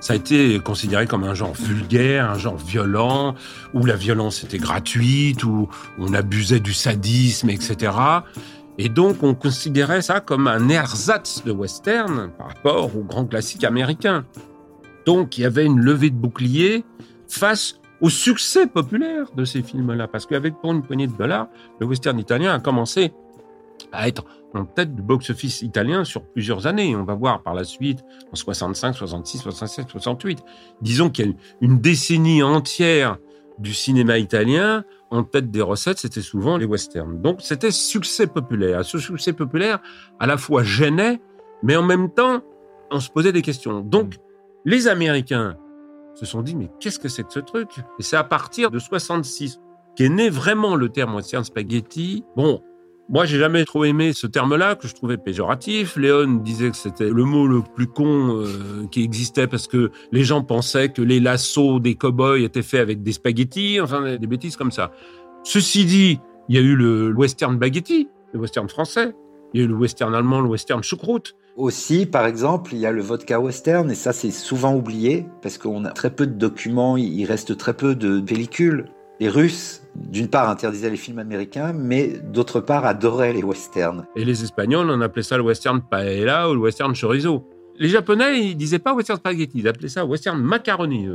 Ça 0.00 0.14
a 0.14 0.16
été 0.16 0.58
considéré 0.60 1.06
comme 1.06 1.24
un 1.24 1.34
genre 1.34 1.52
vulgaire, 1.52 2.30
un 2.30 2.38
genre 2.38 2.56
violent, 2.56 3.34
où 3.74 3.84
la 3.84 3.96
violence 3.96 4.42
était 4.42 4.58
gratuite, 4.58 5.44
où 5.44 5.68
on 5.98 6.14
abusait 6.14 6.60
du 6.60 6.72
sadisme, 6.72 7.50
etc. 7.50 7.92
Et 8.82 8.88
donc, 8.88 9.22
on 9.22 9.34
considérait 9.34 10.00
ça 10.00 10.20
comme 10.20 10.46
un 10.46 10.70
ersatz 10.70 11.44
de 11.44 11.52
western 11.52 12.30
par 12.38 12.48
rapport 12.48 12.96
aux 12.96 13.02
grands 13.02 13.26
classiques 13.26 13.64
américains. 13.64 14.24
Donc, 15.04 15.36
il 15.36 15.42
y 15.42 15.44
avait 15.44 15.66
une 15.66 15.80
levée 15.80 16.08
de 16.08 16.16
bouclier 16.16 16.82
face 17.28 17.78
au 18.00 18.08
succès 18.08 18.66
populaire 18.66 19.26
de 19.36 19.44
ces 19.44 19.62
films-là. 19.62 20.08
Parce 20.08 20.24
qu'avec 20.24 20.54
pour 20.62 20.72
une 20.72 20.82
poignée 20.82 21.08
de 21.08 21.12
dollars, 21.12 21.48
le 21.78 21.86
western 21.86 22.18
italien 22.18 22.54
a 22.54 22.58
commencé 22.58 23.12
à 23.92 24.08
être 24.08 24.24
en 24.54 24.64
tête 24.64 24.94
du 24.94 25.02
box-office 25.02 25.60
italien 25.60 26.04
sur 26.04 26.24
plusieurs 26.24 26.66
années. 26.66 26.96
On 26.96 27.04
va 27.04 27.14
voir 27.14 27.42
par 27.42 27.52
la 27.52 27.64
suite 27.64 28.02
en 28.32 28.34
65, 28.34 28.94
66, 28.94 29.38
67, 29.40 29.90
68. 29.90 30.38
Disons 30.80 31.10
qu'il 31.10 31.26
y 31.26 31.28
a 31.28 31.32
une 31.60 31.80
décennie 31.80 32.42
entière 32.42 33.18
du 33.58 33.74
cinéma 33.74 34.16
italien 34.16 34.84
en 35.10 35.24
tête 35.24 35.50
des 35.50 35.62
recettes, 35.62 35.98
c'était 35.98 36.20
souvent 36.20 36.56
les 36.56 36.66
westerns. 36.66 37.20
Donc 37.20 37.40
c'était 37.40 37.70
succès 37.70 38.26
populaire. 38.26 38.84
Ce 38.84 38.98
succès 38.98 39.32
populaire 39.32 39.80
à 40.18 40.26
la 40.26 40.36
fois 40.36 40.62
gênait, 40.62 41.20
mais 41.62 41.76
en 41.76 41.82
même 41.82 42.10
temps, 42.10 42.42
on 42.90 43.00
se 43.00 43.10
posait 43.10 43.32
des 43.32 43.42
questions. 43.42 43.80
Donc 43.80 44.16
les 44.64 44.88
Américains 44.88 45.56
se 46.14 46.26
sont 46.26 46.42
dit, 46.42 46.54
mais 46.54 46.70
qu'est-ce 46.80 46.98
que 46.98 47.08
c'est 47.08 47.24
que 47.24 47.32
ce 47.32 47.40
truc? 47.40 47.68
Et 47.98 48.02
c'est 48.02 48.16
à 48.16 48.24
partir 48.24 48.70
de 48.70 48.78
66 48.78 49.60
qu'est 49.96 50.08
né 50.08 50.30
vraiment 50.30 50.76
le 50.76 50.88
terme 50.88 51.14
western 51.14 51.44
spaghetti. 51.44 52.24
Bon, 52.36 52.62
moi, 53.10 53.24
j'ai 53.24 53.38
jamais 53.38 53.64
trop 53.64 53.84
aimé 53.84 54.12
ce 54.12 54.28
terme-là, 54.28 54.76
que 54.76 54.86
je 54.86 54.94
trouvais 54.94 55.16
péjoratif. 55.16 55.96
Léon 55.96 56.34
disait 56.44 56.70
que 56.70 56.76
c'était 56.76 57.10
le 57.10 57.24
mot 57.24 57.48
le 57.48 57.60
plus 57.60 57.88
con 57.88 58.36
euh, 58.36 58.86
qui 58.92 59.02
existait 59.02 59.48
parce 59.48 59.66
que 59.66 59.90
les 60.12 60.22
gens 60.22 60.44
pensaient 60.44 60.90
que 60.90 61.02
les 61.02 61.18
lassos 61.18 61.80
des 61.80 61.96
cow-boys 61.96 62.38
étaient 62.38 62.62
faits 62.62 62.78
avec 62.78 63.02
des 63.02 63.10
spaghettis, 63.10 63.80
enfin 63.80 64.16
des 64.16 64.26
bêtises 64.28 64.56
comme 64.56 64.70
ça. 64.70 64.92
Ceci 65.42 65.84
dit, 65.84 66.20
il 66.48 66.54
y 66.54 66.58
a 66.58 66.62
eu 66.62 66.76
le 66.76 67.12
western 67.12 67.56
spaghetti, 67.56 68.08
le 68.32 68.38
western 68.38 68.68
français. 68.68 69.12
Il 69.54 69.60
y 69.60 69.64
a 69.64 69.66
eu 69.66 69.68
le 69.68 69.74
western 69.74 70.14
allemand, 70.14 70.40
le 70.40 70.48
western 70.48 70.80
choucroute. 70.84 71.34
Aussi, 71.56 72.06
par 72.06 72.26
exemple, 72.26 72.74
il 72.74 72.78
y 72.78 72.86
a 72.86 72.92
le 72.92 73.02
vodka 73.02 73.40
western, 73.40 73.90
et 73.90 73.96
ça 73.96 74.12
c'est 74.12 74.30
souvent 74.30 74.76
oublié, 74.76 75.26
parce 75.42 75.58
qu'on 75.58 75.84
a 75.84 75.90
très 75.90 76.10
peu 76.10 76.28
de 76.28 76.34
documents, 76.34 76.96
il 76.96 77.24
reste 77.24 77.56
très 77.56 77.74
peu 77.74 77.96
de 77.96 78.20
pellicules. 78.20 78.84
Les 79.18 79.28
Russes, 79.28 79.79
d'une 79.94 80.28
part, 80.28 80.48
interdisaient 80.48 80.90
les 80.90 80.96
films 80.96 81.18
américains, 81.18 81.72
mais 81.72 82.08
d'autre 82.32 82.60
part, 82.60 82.84
adoraient 82.84 83.32
les 83.32 83.42
westerns. 83.42 84.06
Et 84.16 84.24
les 84.24 84.42
Espagnols, 84.42 84.88
on 84.90 85.00
appelait 85.00 85.22
ça 85.22 85.36
le 85.36 85.42
western 85.42 85.80
paella 85.82 86.48
ou 86.50 86.54
le 86.54 86.60
western 86.60 86.94
chorizo. 86.94 87.48
Les 87.78 87.88
Japonais, 87.88 88.40
ils 88.40 88.56
disaient 88.56 88.78
pas 88.78 88.94
western 88.94 89.18
spaghetti, 89.18 89.58
ils 89.58 89.68
appelaient 89.68 89.88
ça 89.88 90.04
western 90.04 90.38
macaroni. 90.38 91.08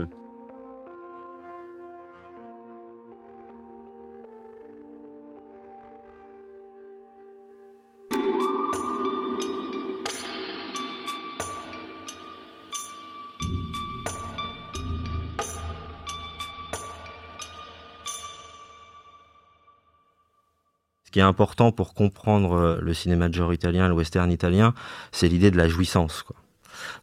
Qui 21.15 21.19
est 21.19 21.23
important 21.23 21.71
pour 21.71 21.93
comprendre 21.93 22.57
euh, 22.57 22.77
le 22.81 22.93
cinéma 22.93 23.29
de 23.29 23.33
genre 23.33 23.53
italien, 23.53 23.87
le 23.87 23.93
western 23.93 24.29
italien, 24.29 24.73
c'est 25.13 25.29
l'idée 25.29 25.49
de 25.49 25.55
la 25.55 25.69
jouissance. 25.69 26.25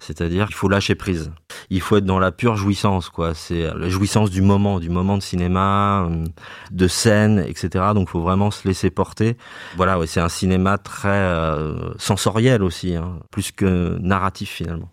C'est-à-dire 0.00 0.48
qu'il 0.48 0.54
faut 0.54 0.68
lâcher 0.68 0.94
prise. 0.94 1.32
Il 1.70 1.80
faut 1.80 1.96
être 1.96 2.04
dans 2.04 2.18
la 2.18 2.30
pure 2.30 2.56
jouissance, 2.56 3.08
quoi. 3.08 3.32
C'est 3.32 3.62
la 3.74 3.88
jouissance 3.88 4.30
du 4.30 4.42
moment, 4.42 4.80
du 4.80 4.90
moment 4.90 5.16
de 5.16 5.22
cinéma, 5.22 6.10
euh, 6.10 6.26
de 6.70 6.88
scène, 6.88 7.42
etc. 7.48 7.86
Donc, 7.94 8.08
il 8.08 8.10
faut 8.10 8.20
vraiment 8.20 8.50
se 8.50 8.68
laisser 8.68 8.90
porter. 8.90 9.38
Voilà, 9.78 9.98
c'est 10.06 10.20
un 10.20 10.28
cinéma 10.28 10.76
très 10.76 11.08
euh, 11.08 11.94
sensoriel 11.96 12.62
aussi, 12.62 12.94
hein, 12.94 13.18
plus 13.30 13.50
que 13.50 13.96
narratif 13.98 14.50
finalement. 14.50 14.91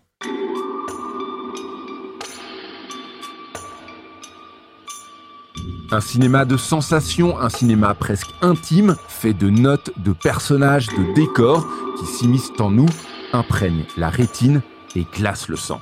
Un 5.92 6.00
cinéma 6.00 6.44
de 6.44 6.56
sensations, 6.56 7.40
un 7.40 7.48
cinéma 7.48 7.94
presque 7.94 8.30
intime, 8.42 8.94
fait 9.08 9.32
de 9.32 9.50
notes, 9.50 9.90
de 9.96 10.12
personnages, 10.12 10.86
de 10.86 11.14
décors 11.14 11.66
qui 11.98 12.06
s'immiscent 12.06 12.60
en 12.60 12.70
nous, 12.70 12.86
imprègnent 13.32 13.86
la 13.96 14.08
rétine 14.08 14.62
et 14.94 15.04
glacent 15.12 15.48
le 15.48 15.56
sang. 15.56 15.80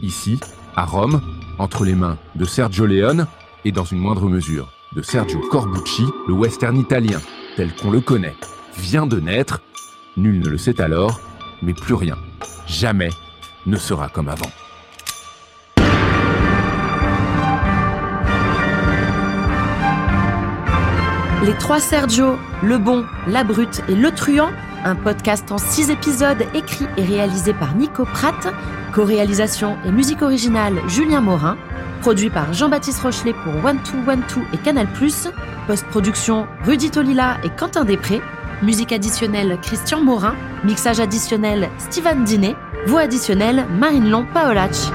Ici, 0.00 0.40
à 0.76 0.86
Rome, 0.86 1.20
entre 1.58 1.84
les 1.84 1.94
mains 1.94 2.16
de 2.36 2.46
Sergio 2.46 2.86
Leone 2.86 3.26
et 3.66 3.72
dans 3.72 3.84
une 3.84 3.98
moindre 3.98 4.30
mesure 4.30 4.72
de 4.96 5.02
Sergio 5.02 5.40
Corbucci, 5.50 6.04
le 6.26 6.32
western 6.32 6.78
italien, 6.78 7.20
tel 7.56 7.74
qu'on 7.74 7.90
le 7.90 8.00
connaît, 8.00 8.36
vient 8.78 9.06
de 9.06 9.20
naître. 9.20 9.60
Nul 10.16 10.40
ne 10.40 10.48
le 10.48 10.56
sait 10.56 10.80
alors, 10.80 11.20
mais 11.62 11.74
plus 11.74 11.94
rien, 11.94 12.16
jamais, 12.66 13.10
ne 13.66 13.76
sera 13.76 14.08
comme 14.08 14.28
avant. 14.28 14.50
Les 21.42 21.54
trois 21.54 21.80
Sergio, 21.80 22.36
Le 22.62 22.78
Bon, 22.78 23.04
La 23.26 23.44
Brute 23.44 23.82
et 23.88 23.94
Le 23.94 24.10
Truand, 24.10 24.50
un 24.84 24.94
podcast 24.94 25.50
en 25.52 25.58
six 25.58 25.90
épisodes 25.90 26.44
écrit 26.54 26.86
et 26.96 27.02
réalisé 27.02 27.52
par 27.52 27.74
Nico 27.74 28.04
Pratt, 28.04 28.48
co-réalisation 28.94 29.76
et 29.84 29.90
musique 29.90 30.22
originale 30.22 30.80
Julien 30.88 31.20
Morin, 31.20 31.56
produit 32.00 32.30
par 32.30 32.52
Jean-Baptiste 32.54 33.00
Rochelet 33.02 33.34
pour 33.34 33.52
One 33.64 33.78
Two 33.82 33.98
One 34.10 34.22
Two 34.28 34.42
et 34.54 34.58
Canal+, 34.58 34.86
post-production 35.66 36.46
Rudy 36.64 36.90
Tolila 36.90 37.36
et 37.44 37.50
Quentin 37.50 37.84
Després, 37.84 38.22
musique 38.62 38.92
additionnelle 38.92 39.58
Christian 39.62 40.00
Morin, 40.00 40.34
mixage 40.64 41.00
additionnel 41.00 41.68
Steven 41.78 42.24
Dinet, 42.24 42.56
voix 42.86 43.00
additionnelle 43.02 43.66
Marine 43.78 44.08
Long 44.08 44.26
Paolacci. 44.32 44.90